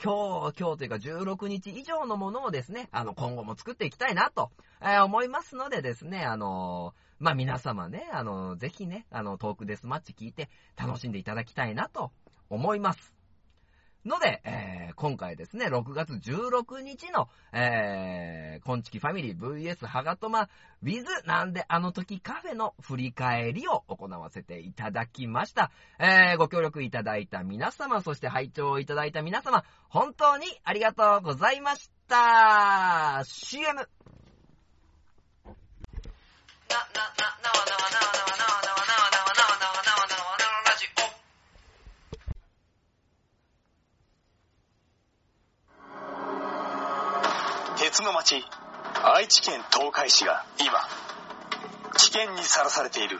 [0.00, 12.12] 今日、今日というか16日以上のものをですね、あの、今後も作っていきたいなと、えー、思いますのでですね、あのー、まあ、皆様ね、あのー、ぜひね、あの、トークデスマッチ聞いて楽しんでいただきたいなと
[12.48, 13.17] 思います。
[14.08, 20.48] ので、えー、今回ですね、6月16日の、えー、コンチキファミリー VS ハガトマ
[20.82, 25.70] with なんであの時カフェの振り返りを行わせていただきました。
[26.00, 33.74] えー、ご協力いただいた皆様、そして拝聴いただいた皆様、本当にありがとうございました !CM!
[33.76, 33.88] な、な、な、
[37.42, 39.17] なわなわなわなわなわなわなわ
[47.88, 48.44] 別の町
[49.02, 50.72] 愛知県東海市が今
[51.96, 53.18] 危険にさらされている。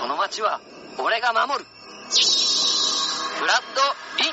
[0.00, 0.60] この町は
[0.98, 1.64] 俺が守る。
[1.64, 4.32] フラッドリン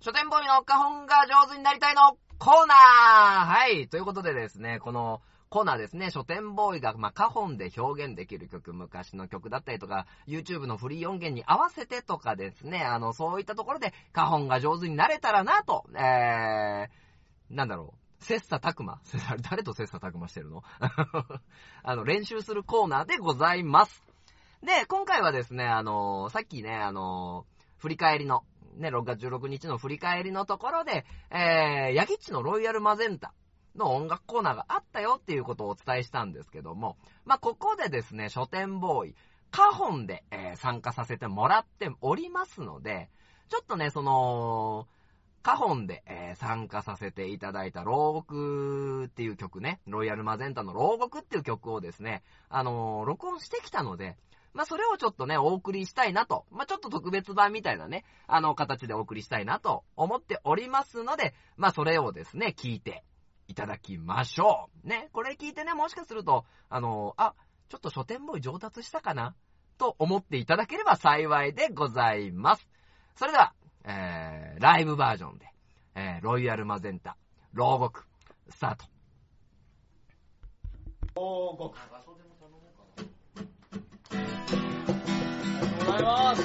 [0.00, 3.88] 書店ボーイの花本が上手になりたいのコーナーはい。
[3.88, 16.88] ということでですね、このコーナーですね、書店ボーイが、まあ、花本で表現できる曲、昔の曲だったりとか、YouTube のフリー音源に合わせてとかですね、あの、そういったところで花本が上手になれたらなと、えー、
[17.50, 17.98] なんだろう。
[18.24, 19.00] 切磋琢磨
[19.48, 20.62] 誰と切磋琢磨してるの？
[21.82, 24.04] あの、練習するコーナーでございます。
[24.62, 27.46] で、今回はですね、あの、さっきね、あの、
[27.78, 28.44] 振り返りの、
[28.78, 33.34] ね、6月16日の振り返りのところで、えー、ヤギッチのロイヤルマゼンタ
[33.76, 39.14] の音楽コーナーがあったよっていうことをお伝えしたんですけども、まあ、ここでですね、書店ボーイ、
[39.50, 43.10] カホンで、えー参加させてもらっておりますので、
[43.48, 44.86] ちょっとね、その、
[45.42, 54.16] カホンで、えー参加させていただいた牢獄っていう曲ね、ロイヤルマゼンタの牢獄っていう曲をですね、あのー録音してきたので、
[54.54, 56.46] まあ、それをちょっとね、お送りしたいなと。
[56.50, 63.04] まあ、ちょっと特別版みたいなね、あの、形でお送りしたいなと思っておりますので、まあ、それをですね、聞いて
[63.46, 64.88] いただきましょう。
[64.88, 67.34] ね、これ聞いてね、もしかすると、あの、あ、
[67.68, 69.34] ちょっと書店ボーイ上達したかな
[69.78, 72.68] と思っていただければ幸いでございます。
[73.14, 75.46] それでは、えー、ライブバージョンで、
[75.94, 77.16] えー、ロイヤルマゼンタ、
[77.52, 78.04] 牢獄、
[78.50, 78.84] スタート。
[84.10, 86.42] ございます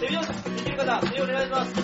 [0.00, 1.74] 手お願いします。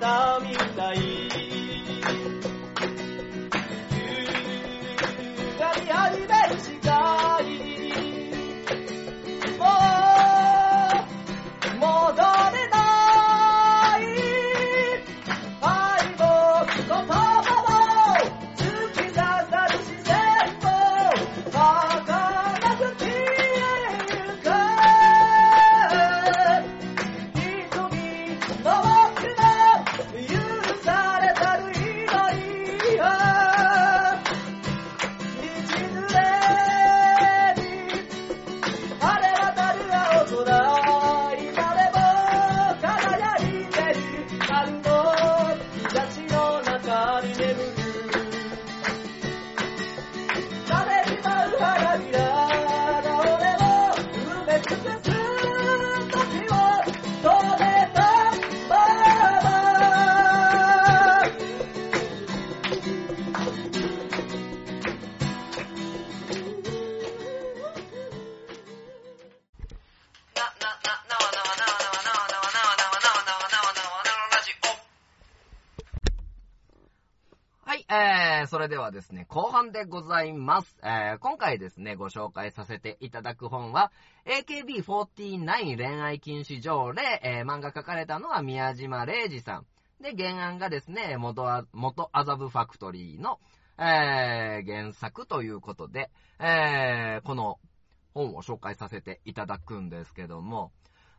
[0.00, 0.41] Dame
[79.82, 80.76] でございます。
[80.84, 83.90] えー、今回ですね、ご紹介させていただく本は、
[84.26, 89.66] AKB49 恋愛禁止条例、えー、漫画書かれたのは宮島礼二さん。
[90.00, 93.40] で、原案がですね、元あ元麻布ファクトリーの、
[93.76, 97.58] えー、原作ということで、えー、この
[98.14, 100.70] 本を紹介させていただくんですけども、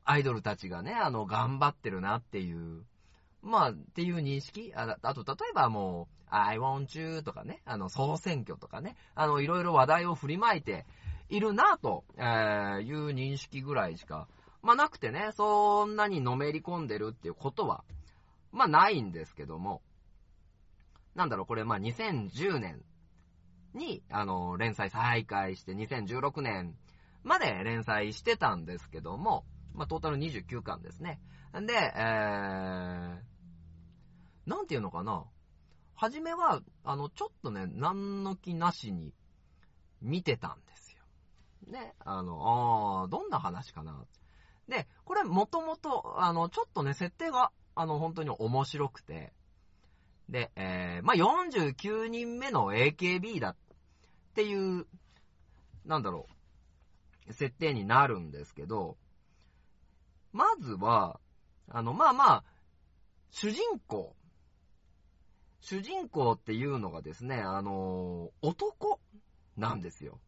[0.05, 2.85] アイドルたちがね、あの、頑張ってるなっていう、
[3.43, 10.87] まあ、っていう認識ああと、例えばもう、I want you とかね、あの、総選挙とかね、あの、いろいろ話題を振りまいて
[11.29, 14.29] いるなと、えー、いう認識ぐらいしか、
[14.63, 17.85] まあなくてね、そんなにのめり込んでるっていうことは、
[18.53, 19.83] まあないんですけども、
[21.15, 22.83] なんだろう、これまあ2010年
[23.75, 26.77] に、あの、連載再開して2016年
[27.25, 31.21] まで連載してたんですけども、まあトータル29巻ですね。
[31.53, 33.19] で、えー、
[34.47, 35.25] なんていうのかな。
[35.95, 39.13] はじめは、あの、ちょっとね、何の気なしに
[40.01, 40.78] 見てたんです。
[41.69, 44.05] ね、あの、あー、どんな話かな。
[44.69, 49.33] で、これもともと、あの、ちょっとね、設定が、あの、本当に面白くて、
[50.29, 53.57] で、えー、まあ、49人目の AKB だっ
[54.35, 54.87] ていう、
[55.87, 56.27] なんだろ
[57.29, 58.97] う、設定になるんですけど、
[60.33, 61.19] まずは、
[61.71, 62.45] あの、まあまあ、
[63.31, 64.15] 主人公。
[65.61, 69.01] 主人公っていうのがですね、あの、男
[69.57, 70.21] なんですよ。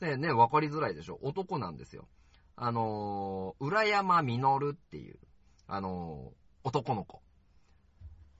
[0.00, 2.08] せね、わかりづらいでしょ男なんですよ。
[2.56, 5.18] あの、浦山実っていう、
[5.66, 6.32] あの、
[6.64, 7.20] 男の子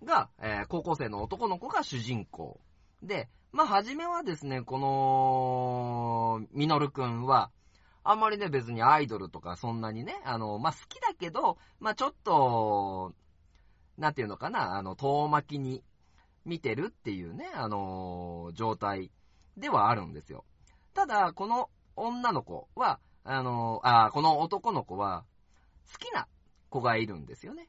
[0.02, 2.60] が、えー、高校生の男の子が主人公。
[3.02, 7.50] で、まあ、初めはですね、この、実くんは、
[8.02, 13.14] あんまりね、別にアイドルとかそんなにね、あの、まあ、好きだけど、まあ、ちょっと、
[13.98, 15.84] なんていうのかな、あの、遠巻きに
[16.46, 19.10] 見てるっていうね、あの、状態
[19.58, 20.44] ではあるんですよ。
[20.94, 25.24] ただ、この女の子は、あの、あ、この男の子は、
[25.92, 26.28] 好きな
[26.68, 27.68] 子がいるんですよね。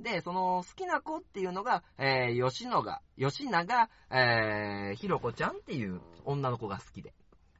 [0.00, 7.14] で、その好きな子っていうのが、えー、吉野が、吉永、えー、ひろこちゃんっていう女の子が好きで。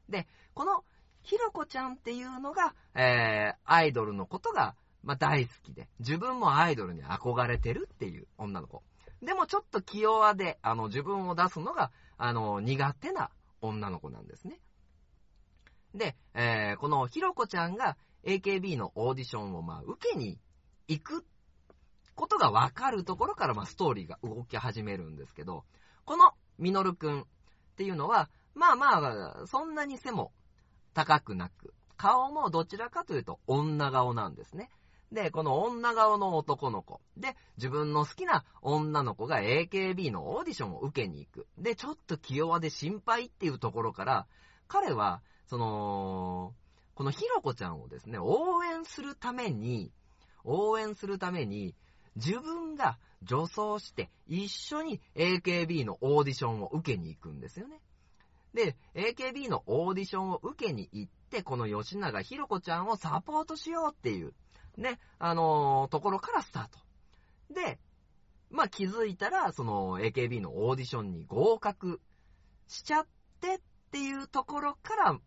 [0.08, 0.84] で、この
[1.22, 8.82] ひろこちゃんっていうのが、えー、アイドルのことが、まあ、大好きで、自分もアイドルに憧れてるっていう女の子。
[9.22, 14.60] でもちょっと気弱で、あの、自分を出すのが、あの、苦手な女の子なんですね。
[15.94, 20.38] で、えー、このひろこちゃんが AKB のオーディションを、まあ、受けに
[20.88, 21.24] 行く
[22.14, 25.64] ことがわかるところから、まあ、ストーリーが動き始めるんですけど、
[26.04, 27.24] このみのるくんっ
[27.76, 30.32] ていうのは、まあまあ、そんなに背も
[30.94, 34.70] 高くなく、顔もどちらかというと女顔なんですね。
[35.12, 37.00] で、この女顔の男の子。
[37.16, 41.46] で、自分の好きな女の子が AKB のオーディションを受けに行く。
[41.58, 44.26] で、ちょっと気弱で心配っていうところから、
[44.68, 45.22] 彼は、
[45.52, 46.54] その、
[46.94, 49.92] このひろこちゃんをですね、応援するために、
[50.44, 51.74] 応援するために、
[52.16, 57.82] 自分が女装して一緒に AKB のオーディションを受けに行くんですよね。
[58.54, 64.32] で、AKB のオーディションを受けに行って、この吉永ひろ子ちゃんをサポートしようっていう、
[64.78, 66.78] ね、あのー、ところからスタート。
[67.52, 67.78] で、
[68.48, 72.00] まあ、気づいたら、その AKB のオーディションに合格
[72.68, 73.06] しちゃっ
[73.42, 75.20] てっていうところから、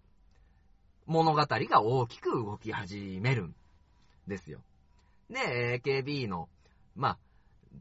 [1.05, 3.55] 物語が大きく動き始めるん
[4.27, 4.59] ですよ。
[5.29, 6.49] で、AKB の、
[6.95, 7.17] まあ、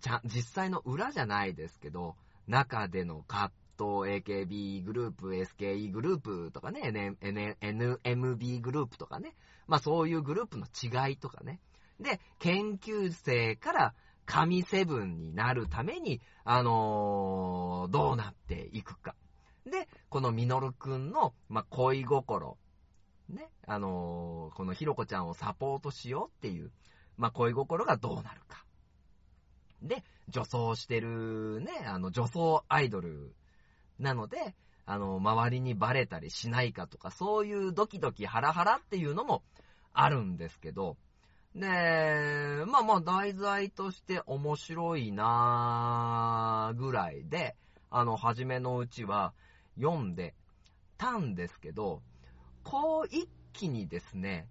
[0.01, 2.17] じゃ、実際の裏じゃないですけど、
[2.47, 7.57] 中での葛と AKB グループ、SKE グループとかね、N N
[8.03, 9.35] NMB グループとかね、
[9.67, 11.61] まあそういうグループの違いとかね。
[12.01, 13.95] で、研究生から
[14.27, 19.15] 神セブンになるために、あのー、どうなっていくか。
[19.67, 22.59] で、このミノルくんの、まあ、恋心。
[23.35, 26.71] ね、あのー、このひろこちゃんをサポートしようっていう、
[27.17, 28.65] まあ、恋心がどうなるか。
[29.83, 33.35] で、女装してるね、あの、女装アイドル
[33.99, 34.55] なので、
[34.87, 39.43] あの、周りにバレたりしないかとか、そういうドキドキハラハラっていうのも
[39.93, 40.97] あるんですけど、
[41.55, 47.55] で、まあまあ題材として面白いなーぐらいで、
[47.91, 49.33] あの、初めのうちは
[49.77, 50.35] 読んで
[50.99, 52.03] たんですけど、
[52.65, 54.49] こう一気にですね、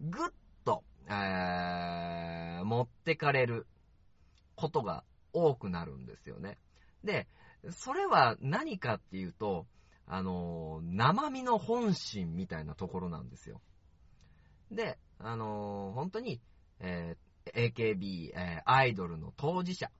[0.00, 0.28] ぐっ
[0.64, 3.66] と、えー、持ってかれる
[4.56, 6.58] ことが多くなるんですよね。
[7.04, 7.28] で、
[7.70, 9.66] それは何かっていうと、
[10.06, 13.60] あの、生身の本心みたいなところなんですよ。
[14.70, 16.40] で、あの、本当に、
[16.80, 19.90] えー AKB、えアイドルの当事者、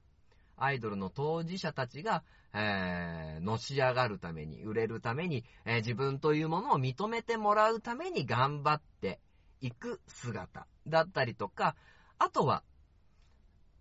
[0.57, 2.23] アイドルの当事者たちが、
[2.55, 9.21] えーのし上がるために、売れるために、えー自分というものを認めてもらうために頑張って
[9.61, 11.77] いく姿だったりとか、
[12.19, 12.63] あとは、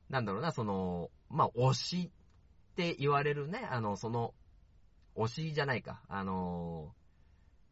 [0.09, 2.11] なんだろうな、その、まあ、推し
[2.71, 4.33] って言われるね、あの、その、
[5.15, 6.93] 推しじゃないか、あの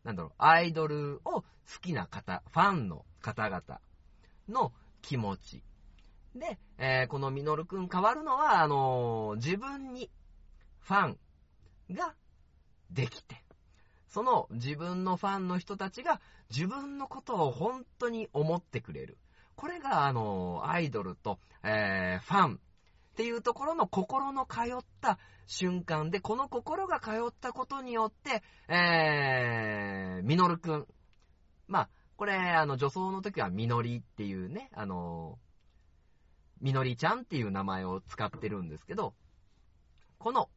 [0.04, 1.46] なんだろう、アイドルを好
[1.82, 3.80] きな方、ファンの方々
[4.48, 5.64] の気持ち。
[6.36, 10.10] で、えーこのミノルくん変わるのは、あのー自分に
[10.82, 11.20] ファン
[11.92, 12.16] が
[12.92, 13.44] できて、
[14.08, 16.20] その自分のファンの人たちが
[16.50, 19.18] 自分のことを本当に思ってくれる。
[19.56, 22.58] これが、あのアイドルと、えーファンっ
[23.20, 28.42] ていうところの心の通った瞬間で、この心が通ったことによって、
[28.74, 30.88] えー、ミノルくん。
[31.68, 35.38] まあ、これ、あの、女装の時はみのりっていうね、あの、
[36.62, 39.14] みのりちゃんっていう名前を使ってるんですけど、
[40.18, 40.50] この、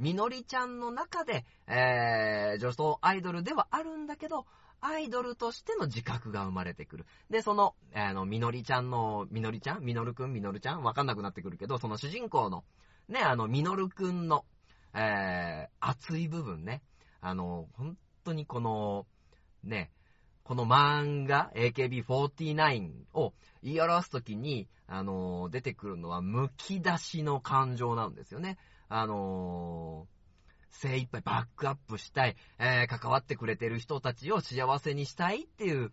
[0.00, 4.46] みのりちゃんの中で、えー、女装アイドルではあるんだけど、
[4.80, 7.06] アイドルとしての自覚が生まれてくる。
[7.28, 9.84] で、その、あの、みのりちゃんの、みのりちゃん？
[9.84, 10.32] みのるくん？
[10.32, 10.82] みのるちゃん？
[10.82, 12.64] わかんなくなってくるけど、その主人公の、
[13.08, 14.46] ね、あの、みのるくんの、
[14.94, 16.80] えー、熱い部分ね。
[17.20, 19.06] あの、本当にこの、
[19.62, 19.90] ね、
[20.44, 28.56] この漫画、AKB49 を言い表すときに、あの、出てくるのは、剥き出しの感情なんですよね。
[28.92, 30.08] あの
[30.70, 35.92] 精一杯バックアップしたい、えー関わってくれてる人たちを幸せにしたいっていう、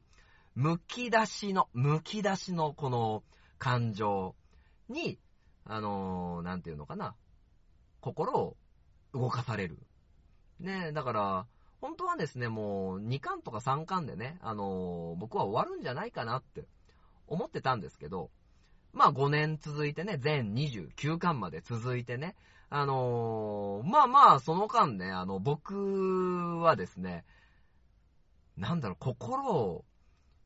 [0.58, 3.24] 剥き出しの、剥き出しのこの
[3.60, 4.36] 感情
[4.90, 5.20] に、
[5.66, 7.16] あのーなんていうのかな、
[8.02, 8.58] 心を
[9.14, 9.78] 動かされる。
[10.60, 11.48] ねだから、
[11.80, 16.66] 本当はですね、もう2巻とか3巻でね、あのー僕は終わるんじゃないかなって
[17.28, 18.32] 思ってたんですけど、
[18.92, 22.36] まあ5年続いてね、全29巻まで続いてね、
[22.70, 27.24] あのーまあまあその間ね、あの、僕はですね、
[28.58, 29.86] なんだろう、心を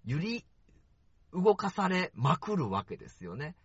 [0.05, 0.45] 揺り
[1.33, 3.55] 動かされまくるわけですよね。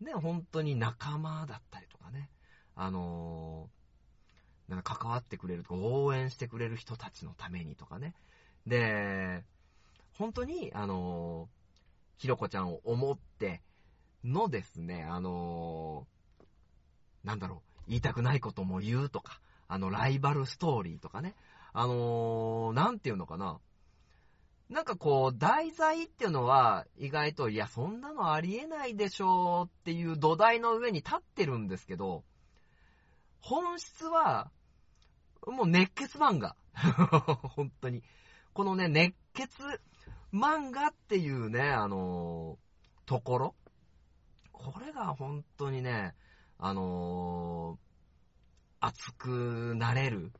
[0.00, 2.30] ね、本当に仲間だったりとかね、
[2.74, 3.78] あのー
[4.70, 8.14] なんか関わってくれるとか、応援してくれる人たちのためにとかね。
[8.66, 9.42] で、
[10.18, 11.58] 本当に、あのー
[12.18, 13.62] ひろこちゃんを思って
[14.24, 21.34] のですね、あのーなんだろう、言いたくないことも言うとか、あの、ライバルストーリーとかね、
[21.72, 23.58] あのーなんていうのかな。
[24.68, 32.24] なんかこう、題材っていうのは、意外と、いや、そんなのありえないでしょうっていう土台の上に立ってるんですけど、
[33.40, 34.50] 本質は、
[35.46, 36.56] もう熱血漫画。
[37.56, 38.02] 本当に。
[38.52, 39.80] このね、熱血
[40.32, 43.54] 漫画っていうね、あのーところ。
[44.52, 46.14] これが本当にね、
[46.58, 47.88] あのー
[48.80, 50.32] 熱くなれる、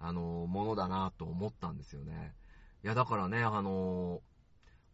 [0.00, 2.34] あのーものだなと思ったんですよね。
[2.82, 4.20] いや、だからね、あのー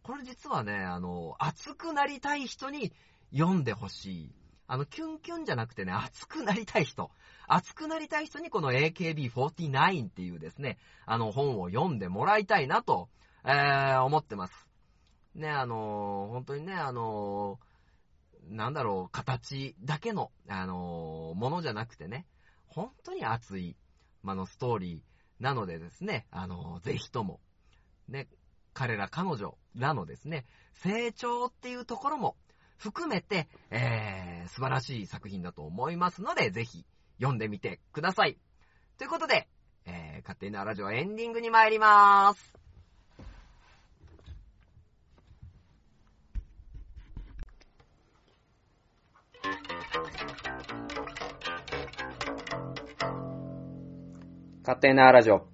[0.03, 2.91] これ実はね、あの熱くなりたい人に
[3.31, 4.31] 読んでほしい。
[4.67, 7.09] あの、キュンキュンじゃなくてね、熱くなりたい人。
[7.47, 13.07] 熱くなりたい人にこの AKB49 っていうですね、あの本を読んでもらいたいなと、
[13.45, 14.67] えー思ってます。
[15.35, 17.72] ね、あのー本当にね、あのー
[18.49, 22.25] なんだろう、形だけの、あのーものじゃなくてね、
[22.67, 23.75] 本当に熱い、
[24.21, 27.39] まあの、ストーリーなのでですね、あのーぜひとも、
[28.07, 28.27] ね、
[28.73, 32.35] 彼ら彼女らのですね、成長っていうところも
[32.77, 36.85] 含めて、えー、素晴らしい作品だと思いますので、ぜひ
[37.17, 38.37] 読んでみてください。
[38.97, 39.47] ということで、
[39.85, 42.62] えー、勝手なラジオエンディングに参りまーす。
[54.65, 55.45] 勝手なラジオ。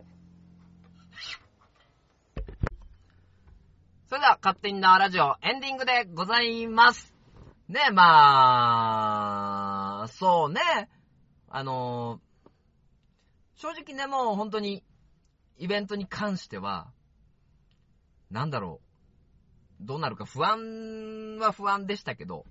[4.08, 7.12] それでは、勝手になラジオエンディングでございます。
[7.68, 10.62] ねえ、まあ、そうね。
[11.48, 12.22] あの
[13.56, 14.84] 正直ね、もう本当に、
[15.58, 16.92] イベントに関しては、
[18.30, 18.80] なんだろ
[19.82, 19.86] う。
[19.88, 22.46] どうなるか不安は不安でしたけど、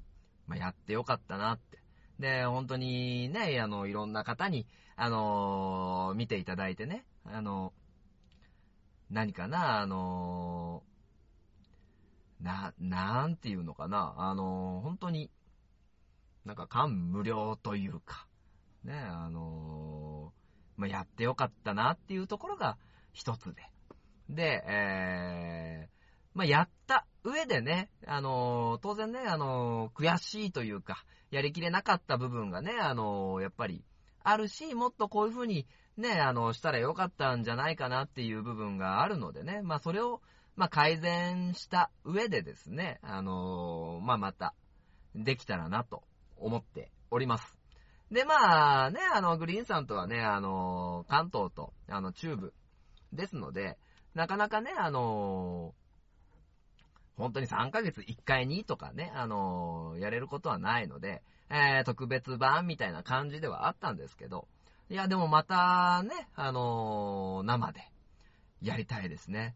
[0.48, 1.78] まあ、やってよかったなって。
[2.18, 4.66] で、本当にね、あの、いろんな方に、
[5.00, 7.72] あの見ていただいてね、あの
[9.10, 10.82] 何かな、あの
[12.40, 15.30] な、なんていうのかな、あの、本当に、
[16.44, 18.26] なんか感無量というか、
[18.82, 20.32] ね、あの
[20.76, 22.76] まあ、やってよかったなっていうところが
[23.12, 23.62] 一つで。
[24.28, 25.88] で、え、
[26.34, 33.84] まあ、やった上でね、あの当然ね、あの悔しいというか、やりきれなかった部分がね、あのやっぱり
[34.30, 35.66] あるし、もっとこういう風に
[35.96, 40.20] ね、あの、したらよかったんじゃないかなっていう部分があるのでね、まあ、それを、
[40.54, 44.54] まあ、改善した上でですね、あのーまあ、また、
[45.14, 46.02] できたらなと
[46.36, 47.56] 思っております。
[48.10, 52.54] で、まあね、あの、グリーンさんとはね、あの、関東と、あの、中部
[53.12, 53.78] ですので、
[54.14, 55.74] なかなかね、あの、
[57.16, 64.48] 本当に3ヶ月1回にとかね、あの、やれることはないので、えー、特別版みたいな感じではあったんですけど、
[64.90, 67.80] いや、でもまたね、あの生で
[68.62, 69.54] やりたいですね。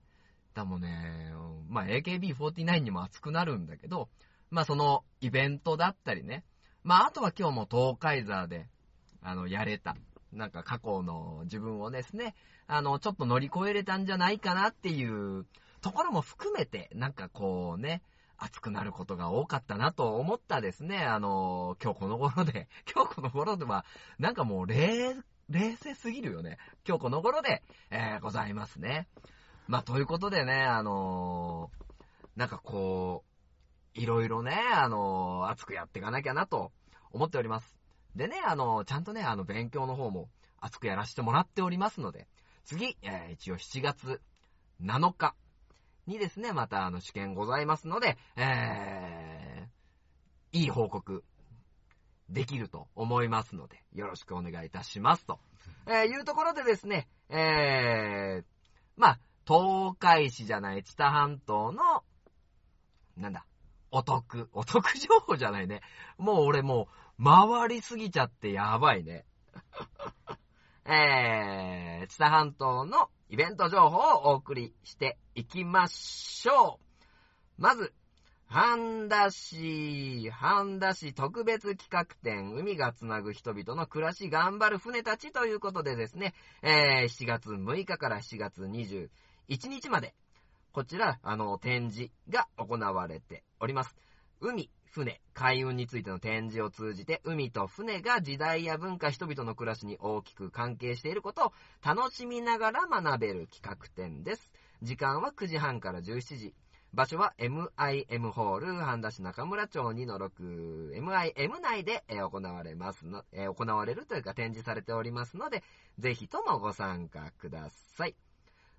[0.55, 1.33] だもね、
[1.69, 4.09] まあ、AKB49 にも熱くなるんだけど、
[4.51, 6.45] まあ、そのイベントだったりね、
[6.85, 8.69] まあ、あとは今日も東海座で、
[9.23, 9.97] あの、やれた。
[10.33, 12.35] なんか過去の自分をですね、
[12.67, 15.47] あの、ちょっと乗り越えれたんじゃないかなっていう
[15.83, 18.03] ところも含めて、なんかこうね、
[18.43, 23.85] 熱くなることが多かったなと思ったですね、あの、今日この頃で、 今日この頃では、
[24.19, 25.15] なんかもう冷、
[25.49, 26.59] 冷静すぎるよね。
[26.87, 29.07] 今日この頃で、えー、ございますね。
[29.69, 31.71] まあ、ということでね、あの
[32.35, 33.25] なんかこ
[33.95, 36.73] う、いろいろね、あの熱くやっていかなきゃなと
[37.13, 37.77] 思っております。
[38.17, 40.29] でね、あの、ちゃんとね、あの、勉強の方も
[40.61, 42.27] 熱くやらせてもらっておりますので、
[42.65, 44.21] 次、えー一応7月
[44.83, 45.35] 7日
[46.07, 51.25] にですね、またあの、試験ございますので、えー、いい報告、
[52.29, 55.39] できると思いますので、よろしくお願いいたしますと。
[55.87, 58.45] えー、いうところでですね、えー、
[58.97, 62.03] まあ、東海市じゃない、知多半島の、
[63.17, 63.45] なんだ、
[63.91, 64.49] お得。
[64.53, 65.83] お得情報じゃないね。
[66.17, 66.89] もう俺も
[67.19, 69.25] う、回りすぎちゃってやばいね。
[70.87, 76.79] えー、知多半島のイベント情報をお送りしていきましょ
[77.59, 77.63] う。
[77.63, 77.95] まず、
[78.47, 89.09] 半田市、半田市特別企画展、海がつなぐ人々の暮らし頑張る船たちということでですね、えー、7月6日から7月21
[89.71, 90.15] 日まで、
[90.73, 93.97] こちら、あの、展示が行われております。
[94.45, 104.51] 海、船、海運についての展示を通じて、海と船が時代や文化、人々の暮らしに大きく関係していることを楽しみながら学べる企画展です。
[104.83, 106.55] 時間は9時半から17時。
[106.93, 115.63] 場所は MIM ホール、半田市中村町2の6、MIM 内で行われますの、行われるというか展示されておりますので、
[116.01, 118.17] ぜひともご参加ください。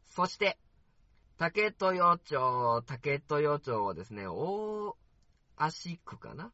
[0.05, 0.59] そして、
[1.37, 4.95] 竹豊町、竹豊町はですね、大
[5.57, 6.51] 足区かな？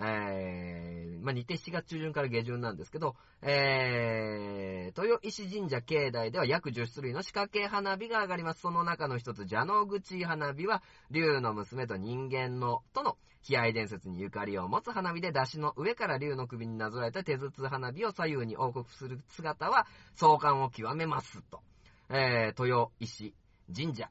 [0.00, 8.60] えー、まあ、似て7月中旬から下旬なんですけど、えー、豊石神社境内では約10種類の仕掛け花火が上がります。
[8.60, 13.16] その中の一つ、蛇の口花火は、竜の娘と人間の、との
[13.48, 21.60] 悲哀伝説にゆかりを持つ花火で、出汁の上から竜の首になぞらえた手筒花火を左右に王国する姿は、壮観を極めますと。
[22.08, 23.34] えー、豊石
[23.74, 24.10] 神社。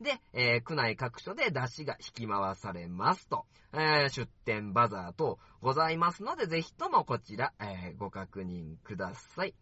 [0.00, 9.54] で、えー区内各所で出汁が引き回されますと、えー出店バザー等ございますので、ぜひともこちら、えーご確認ください。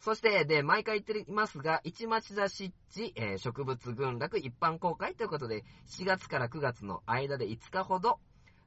[0.00, 8.18] そして、で、毎回言っていますが、市町田湿地、えー植物群落一般公開ということで、7月から9月の間で5日ほど、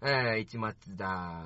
[0.02, 1.42] えー市町田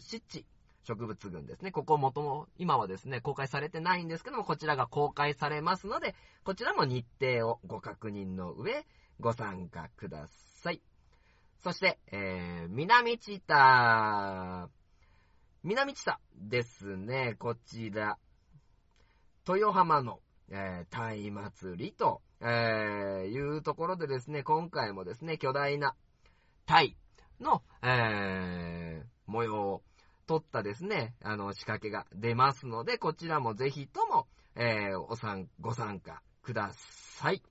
[0.00, 0.46] 湿地、
[0.84, 1.70] 植物群ですね。
[1.70, 6.14] ここもとも、今はですね、公開されてないんですけども、こちらが公開されますので、
[6.44, 8.86] こちらも日程をご確認の上、
[9.20, 10.26] ご参加くだ
[10.62, 10.80] さい。
[11.62, 14.70] そして、えー、南知多、
[15.62, 18.18] 南知多ですね、こちら、
[19.46, 22.46] 豊浜の、えー、鯛祭りと、えー、
[23.26, 25.94] いうところでですね、今回もですね、巨大な
[26.64, 26.96] 鯛
[27.40, 29.82] の、えー、模様を
[30.30, 37.42] 撮ったですね、あの、仕掛けが出ますので、こちらもぜひとも、えー、お参、ご参加ください。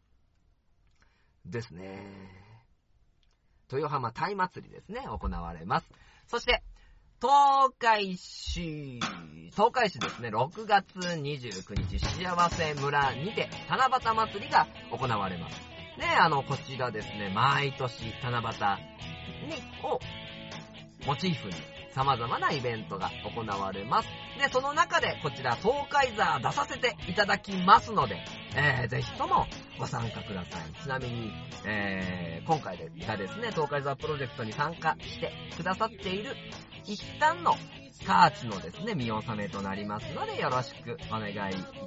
[1.44, 2.08] ですね。
[3.70, 5.90] 豊浜鯛祭りですね、行われます。
[6.28, 6.64] そして、
[7.22, 9.02] 東海市、
[9.52, 15.58] 東海市ですね、6月29日、幸せ村にて、七夕祭りが行われます。
[15.98, 20.00] ね、あの、こちらですね、毎年、七夕に、を、
[21.06, 24.08] モチーフに、様々なイベントが行われます。
[24.39, 28.24] で、その中で、こちら、東海座出させていただきますので、
[28.56, 29.45] えー、ぜひとも
[29.78, 30.82] ご参加ください。
[30.82, 31.34] ちなみに、
[31.66, 36.38] えー、今回がですね、東海座プロジェクトに参加してくださっている
[36.86, 37.56] 一旦の
[38.06, 41.36] カーチのですね、見納めとなりますので、よろしくお願いい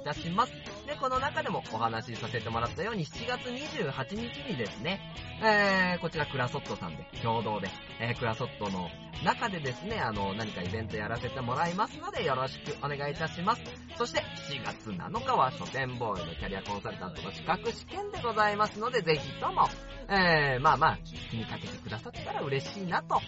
[0.03, 0.53] たします。
[0.87, 5.01] で、この中でもお話しさせてもらったように、7月28日にですね、
[5.41, 8.89] えー、こちらクラソットさんで、共同で、えー、クラソットの
[9.23, 13.61] 中でですね、あの、何かイベントやらせてもらいますので、よろしくお願いいたします。
[13.97, 19.67] そして、7月7日は書店ボーイのキャリアコンサルタントの資格試験でございますので、ぜひとも、
[20.09, 20.97] えー、まあまあ、
[21.29, 23.19] 気にかけてくださったら嬉しいなと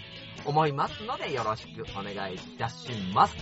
[0.46, 2.75] 思いますので、よろしくお願いいたします。
[2.76, 3.36] します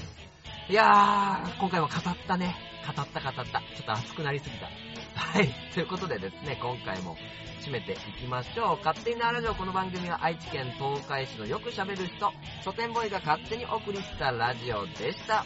[0.70, 2.56] いやー、今回も語ったね。
[2.88, 3.44] 語った語った。
[3.44, 3.44] ちょ
[3.82, 4.70] っと熱くなりすぎた。
[5.14, 5.54] はい。
[5.74, 7.18] ということでですね、今回も
[7.62, 8.78] 締めていきましょう。
[8.78, 12.32] 勝手になラジオこの番組は愛知県東海市のよく喋る人、
[12.64, 15.44] 書店ボーイが勝手にお送りしたラジオでした。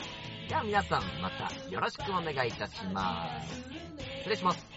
[0.48, 3.56] では皆さんまたよろしくお願いいたします。
[4.20, 4.68] 失礼します。